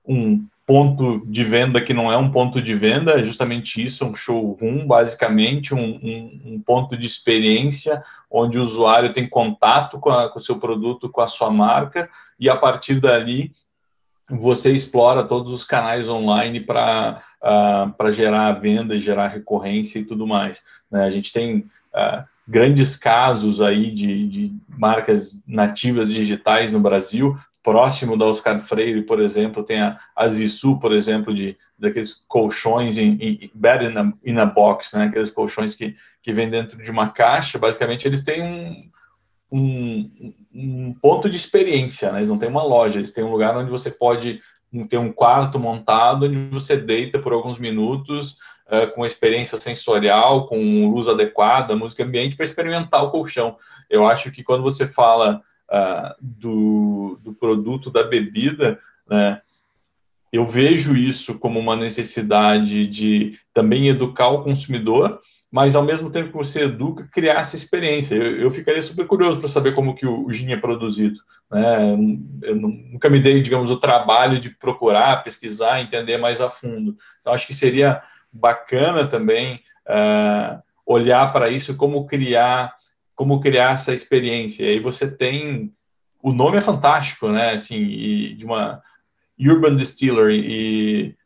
[0.07, 4.15] um ponto de venda que não é um ponto de venda, é justamente isso, um
[4.15, 10.31] showroom, basicamente, um, um, um ponto de experiência, onde o usuário tem contato com, a,
[10.31, 13.53] com o seu produto, com a sua marca, e a partir dali
[14.37, 20.27] você explora todos os canais online para uh, para gerar venda gerar recorrência e tudo
[20.27, 20.65] mais.
[20.91, 21.05] Né?
[21.05, 28.17] A gente tem uh, grandes casos aí de, de, marcas nativas digitais no Brasil, próximo
[28.17, 33.17] da Oscar Freire, por exemplo, tem a, a Zissu, por exemplo, de daqueles colchões em,
[33.21, 35.05] em bed in a, in a box, né?
[35.05, 38.91] aqueles colchões que, que vêm dentro de uma caixa, basicamente eles têm um
[39.53, 42.19] um, um, ponto de experiência, né?
[42.19, 44.41] Eles não têm uma loja, eles têm um lugar onde você pode
[44.89, 50.91] ter um quarto montado, onde você deita por alguns minutos, uh, com experiência sensorial, com
[50.91, 53.57] luz adequada, música ambiente, para experimentar o colchão.
[53.91, 59.43] Eu acho que quando você fala uh, do, do produto da bebida, né?
[60.33, 65.21] Eu vejo isso como uma necessidade de também educar o consumidor,
[65.53, 68.15] mas ao mesmo tempo que você educa, criar essa experiência.
[68.15, 71.21] Eu, eu ficaria super curioso para saber como que o, o gin é produzido.
[71.51, 71.93] Né?
[72.41, 76.97] Eu nunca me dei, digamos, o trabalho de procurar, pesquisar, entender mais a fundo.
[77.21, 82.75] Então, acho que seria bacana também uh, olhar para isso, como criar,
[83.15, 84.65] como criar essa experiência.
[84.65, 85.71] E aí você tem,
[86.23, 87.51] o nome é fantástico, né?
[87.51, 88.81] Assim, de uma
[89.39, 91.17] urban distillery e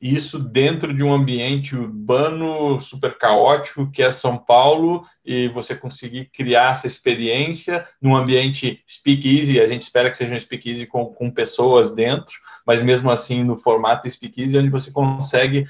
[0.00, 6.26] isso dentro de um ambiente urbano super caótico que é São Paulo e você conseguir
[6.26, 11.30] criar essa experiência num ambiente speakeasy, a gente espera que seja um speakeasy com, com
[11.30, 12.34] pessoas dentro,
[12.66, 15.66] mas mesmo assim no formato speakeasy, onde você consegue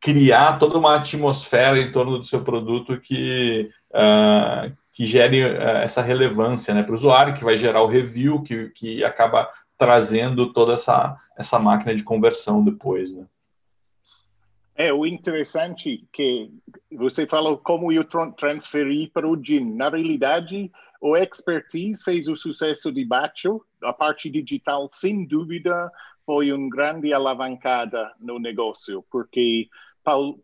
[0.00, 6.02] criar toda uma atmosfera em torno do seu produto que, uh, que gere uh, essa
[6.02, 10.74] relevância né, para o usuário, que vai gerar o review, que, que acaba trazendo toda
[10.74, 13.26] essa, essa máquina de conversão depois, né?
[14.78, 16.50] É, o interessante que
[16.92, 18.04] você falou como eu
[18.36, 19.74] transferi para o GIN.
[19.74, 20.70] Na realidade,
[21.00, 23.62] o expertise fez o sucesso de Bacho.
[23.82, 25.90] A parte digital, sem dúvida,
[26.26, 29.68] foi uma grande alavancada no negócio, porque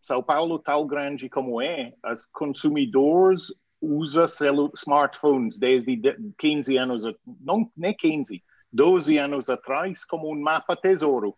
[0.01, 3.53] São Paulo, tal grande como é, os consumidores
[3.83, 4.27] usam
[4.75, 6.01] smartphones desde
[6.39, 7.03] 15 anos,
[7.41, 8.43] não nem 15,
[8.73, 11.37] 12 anos atrás como um mapa tesouro.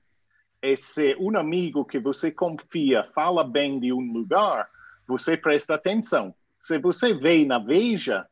[0.62, 4.68] E se um amigo que você confia fala bem de um lugar,
[5.06, 6.34] você presta atenção.
[6.60, 8.26] Se você vê na Veja,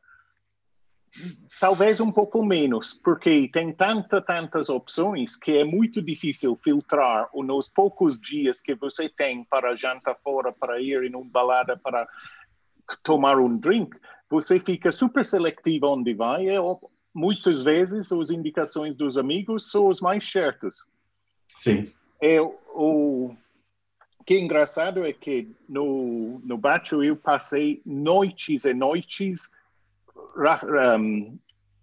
[1.59, 7.69] talvez um pouco menos, porque tem tantas, tantas opções que é muito difícil filtrar nos
[7.69, 12.07] poucos dias que você tem para jantar fora, para ir em uma balada, para
[13.03, 13.95] tomar um drink,
[14.29, 16.57] você fica super seletivo onde vai e
[17.13, 20.85] muitas vezes as indicações dos amigos são os mais certos.
[21.55, 21.91] Sim.
[22.21, 23.35] É, o
[24.25, 29.51] que é engraçado é que no, no Bacho eu passei noites e noites
[30.97, 31.37] um,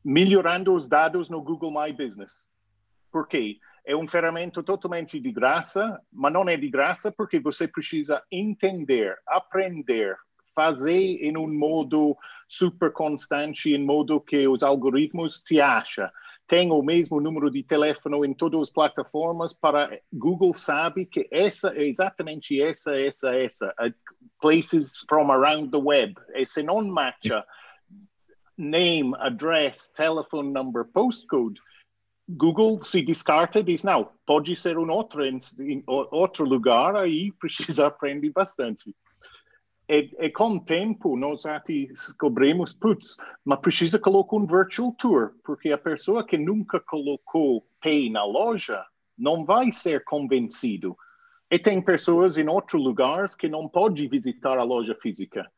[0.04, 2.50] melhorando os dados no Google My Business.
[3.12, 3.58] Por quê?
[3.84, 9.18] É um ferramenta totalmente de graça, mas não é de graça porque você precisa entender,
[9.26, 10.16] aprender,
[10.60, 12.14] fazer em um modo
[12.46, 16.06] super constante, em modo que os algoritmos te acham.
[16.46, 21.72] Tem o mesmo número de telefone em todas as plataformas para Google sabe que essa
[21.74, 23.74] é exatamente essa, essa, essa.
[24.38, 26.14] Places from around the web.
[26.34, 27.42] E se não matcha
[28.58, 31.62] name, address, telephone number, postcode,
[32.28, 37.32] Google se descarta e diz, não, pode ser um outro, em, em outro lugar, aí
[37.40, 38.94] precisa aprender bastante.
[39.90, 45.72] E, e, com o tempo, nós descobrimos, putz, mas precisa colocar um virtual tour, porque
[45.72, 48.86] a pessoa que nunca colocou Pay na loja
[49.18, 50.96] não vai ser convencido.
[51.50, 55.50] E tem pessoas em outros lugares que não podem visitar a loja física.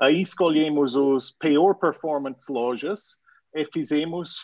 [0.00, 3.18] Aí escolhemos os pior performance lojas
[3.52, 4.36] e fizemos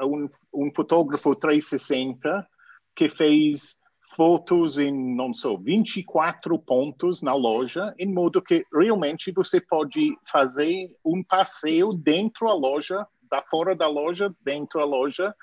[0.00, 2.46] um, um fotógrafo 360
[2.94, 3.80] que fez
[4.16, 10.90] fotos em, não sei, 24 pontos na loja, em modo que realmente você pode fazer
[11.04, 15.34] um passeio dentro da loja, da fora da loja, dentro da loja,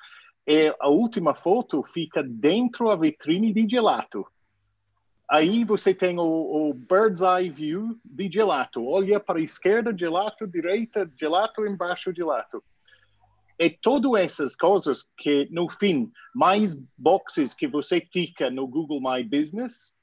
[0.47, 4.26] e a última foto fica dentro da vitrine de gelato.
[5.30, 8.86] Aí você tem o, o, bird's eye view de gelato.
[8.86, 12.63] Olha para a esquerda, gelato, direita, gelato, embaixo, gelato.
[13.59, 19.23] E todas essas coisas que, no fim, mais boxes que você tica no Google My
[19.23, 19.93] Business,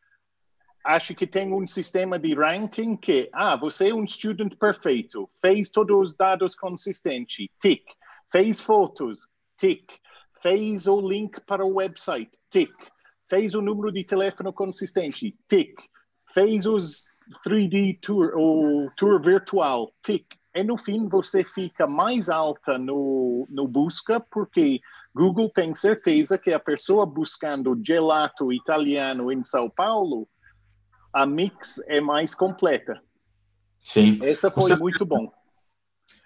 [0.84, 5.70] acho que tem um sistema de ranking que, ah, você é um estudante perfeito, fez
[5.70, 7.84] todos os dados consistentes, tick,
[8.30, 9.26] fez fotos,
[9.58, 9.84] tick,
[10.42, 12.72] fez o link para o website, tick,
[13.28, 15.74] fez o número de telefone consistente, tick,
[16.32, 17.10] fez os
[17.46, 20.39] 3D tour, o tour virtual, tick.
[20.54, 24.80] E no fim você fica mais alta no, no busca, porque
[25.14, 30.28] Google tem certeza que a pessoa buscando gelato italiano em São Paulo,
[31.12, 33.00] a mix é mais completa.
[33.84, 34.18] Sim.
[34.22, 35.32] Essa foi muito bom.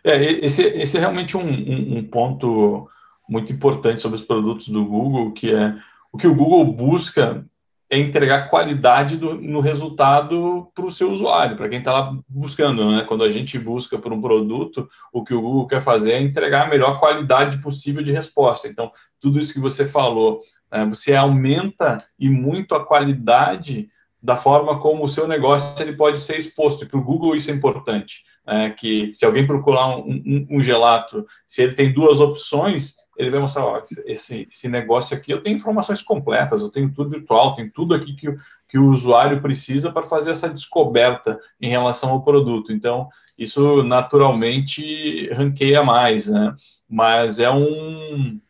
[0.02, 2.88] É, esse, esse é realmente um, um, um ponto
[3.28, 5.76] muito importante sobre os produtos do Google, que é
[6.12, 7.44] o que o Google busca
[7.90, 12.90] é entregar qualidade do, no resultado para o seu usuário, para quem está lá buscando.
[12.90, 13.04] Né?
[13.04, 16.66] Quando a gente busca por um produto, o que o Google quer fazer é entregar
[16.66, 18.68] a melhor qualidade possível de resposta.
[18.68, 20.40] Então, tudo isso que você falou,
[20.72, 20.84] né?
[20.86, 23.88] você aumenta e muito a qualidade
[24.22, 26.84] da forma como o seu negócio ele pode ser exposto.
[26.84, 28.22] E para o Google isso é importante.
[28.46, 28.70] Né?
[28.70, 33.40] Que se alguém procurar um, um, um gelato, se ele tem duas opções, ele vai
[33.40, 37.68] mostrar, ó, esse, esse negócio aqui, eu tenho informações completas, eu tenho tudo virtual, tem
[37.68, 38.34] tudo aqui que,
[38.68, 42.72] que o usuário precisa para fazer essa descoberta em relação ao produto.
[42.72, 43.08] Então,
[43.38, 46.54] isso naturalmente ranqueia mais, né?
[46.88, 48.40] Mas é um,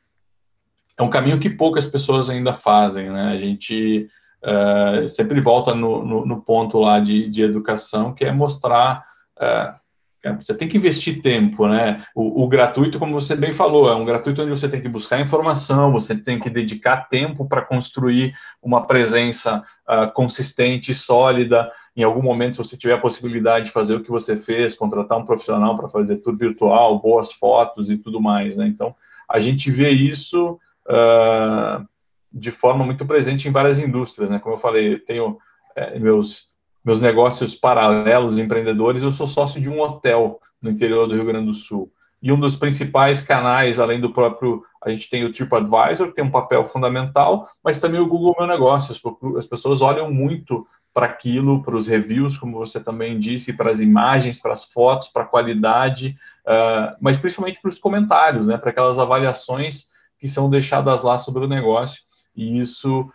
[0.98, 3.32] é um caminho que poucas pessoas ainda fazem, né?
[3.32, 4.08] A gente
[4.42, 9.04] uh, sempre volta no, no, no, ponto lá de, de educação, que é mostrar...
[9.36, 9.83] Uh,
[10.32, 12.02] você tem que investir tempo, né?
[12.14, 15.20] O, o, gratuito, como você bem falou, é um gratuito onde você tem que buscar
[15.20, 21.70] informação, você tem que dedicar tempo para construir uma presença uh, consistente, sólida.
[21.94, 25.18] Em algum momento, se você tiver a possibilidade de fazer o que você fez, contratar
[25.18, 28.66] um profissional para fazer tudo virtual, boas fotos e tudo mais, né?
[28.66, 28.94] Então,
[29.28, 30.58] a gente vê isso
[30.88, 31.86] uh,
[32.32, 34.38] de forma muito presente em várias indústrias, né?
[34.38, 35.38] Como eu falei, eu tenho
[35.76, 36.53] é, meus
[36.84, 41.46] meus negócios paralelos, empreendedores, eu sou sócio de um hotel no interior do Rio Grande
[41.46, 41.90] do Sul.
[42.22, 46.24] E um dos principais canais, além do próprio, a gente tem o TripAdvisor, que tem
[46.24, 48.94] um papel fundamental, mas também o Google Meu Negócio.
[49.38, 53.80] As pessoas olham muito para aquilo, para os reviews, como você também disse, para as
[53.80, 56.16] imagens, para as fotos, para a qualidade,
[56.46, 61.44] uh, mas principalmente para os comentários, né, para aquelas avaliações que são deixadas lá sobre
[61.44, 62.00] o negócio.
[62.34, 63.10] E isso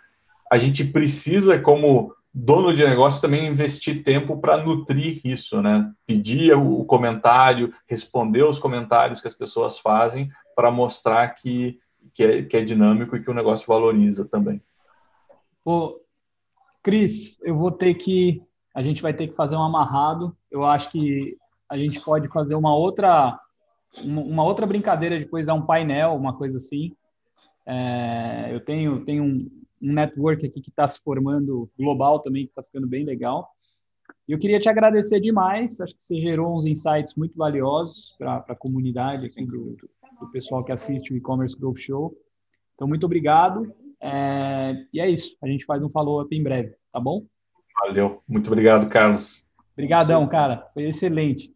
[0.51, 5.91] a gente precisa, como dono de negócio também investir tempo para nutrir isso, né?
[6.05, 11.79] Pedir o comentário, responder os comentários que as pessoas fazem para mostrar que,
[12.13, 14.61] que é, que, é, dinâmico e que o negócio valoriza também.
[15.65, 15.99] Ô,
[16.83, 18.41] Cris, eu vou ter que.
[18.75, 20.35] A gente vai ter que fazer um amarrado.
[20.49, 21.35] Eu acho que
[21.67, 23.37] a gente pode fazer uma outra
[24.03, 26.95] uma outra brincadeira depois é um painel, uma coisa assim.
[27.65, 29.37] É, eu tenho, tenho
[29.81, 33.49] um network aqui que está se formando global também, que está ficando bem legal.
[34.27, 38.45] E eu queria te agradecer demais, acho que você gerou uns insights muito valiosos para
[38.47, 39.75] a comunidade aqui do,
[40.19, 42.15] do pessoal que assiste o e-commerce Growth Show.
[42.75, 43.73] Então, muito obrigado.
[44.01, 47.25] É, e é isso, a gente faz um follow-up em breve, tá bom?
[47.81, 49.47] Valeu, muito obrigado, Carlos.
[49.73, 51.53] Obrigadão, cara, foi excelente.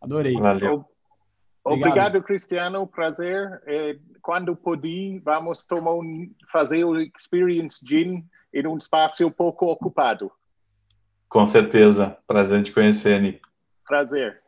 [0.00, 0.34] Adorei.
[0.34, 0.84] Valeu.
[1.64, 3.60] Obrigado, Obrigado Cristiano, prazer.
[3.66, 3.96] É,
[4.28, 10.30] quando puder, vamos tomar um, fazer o Experience Gin em um espaço pouco ocupado.
[11.30, 12.14] Com certeza.
[12.26, 13.40] Prazer em te conhecer, Nick.
[13.86, 14.42] Prazer.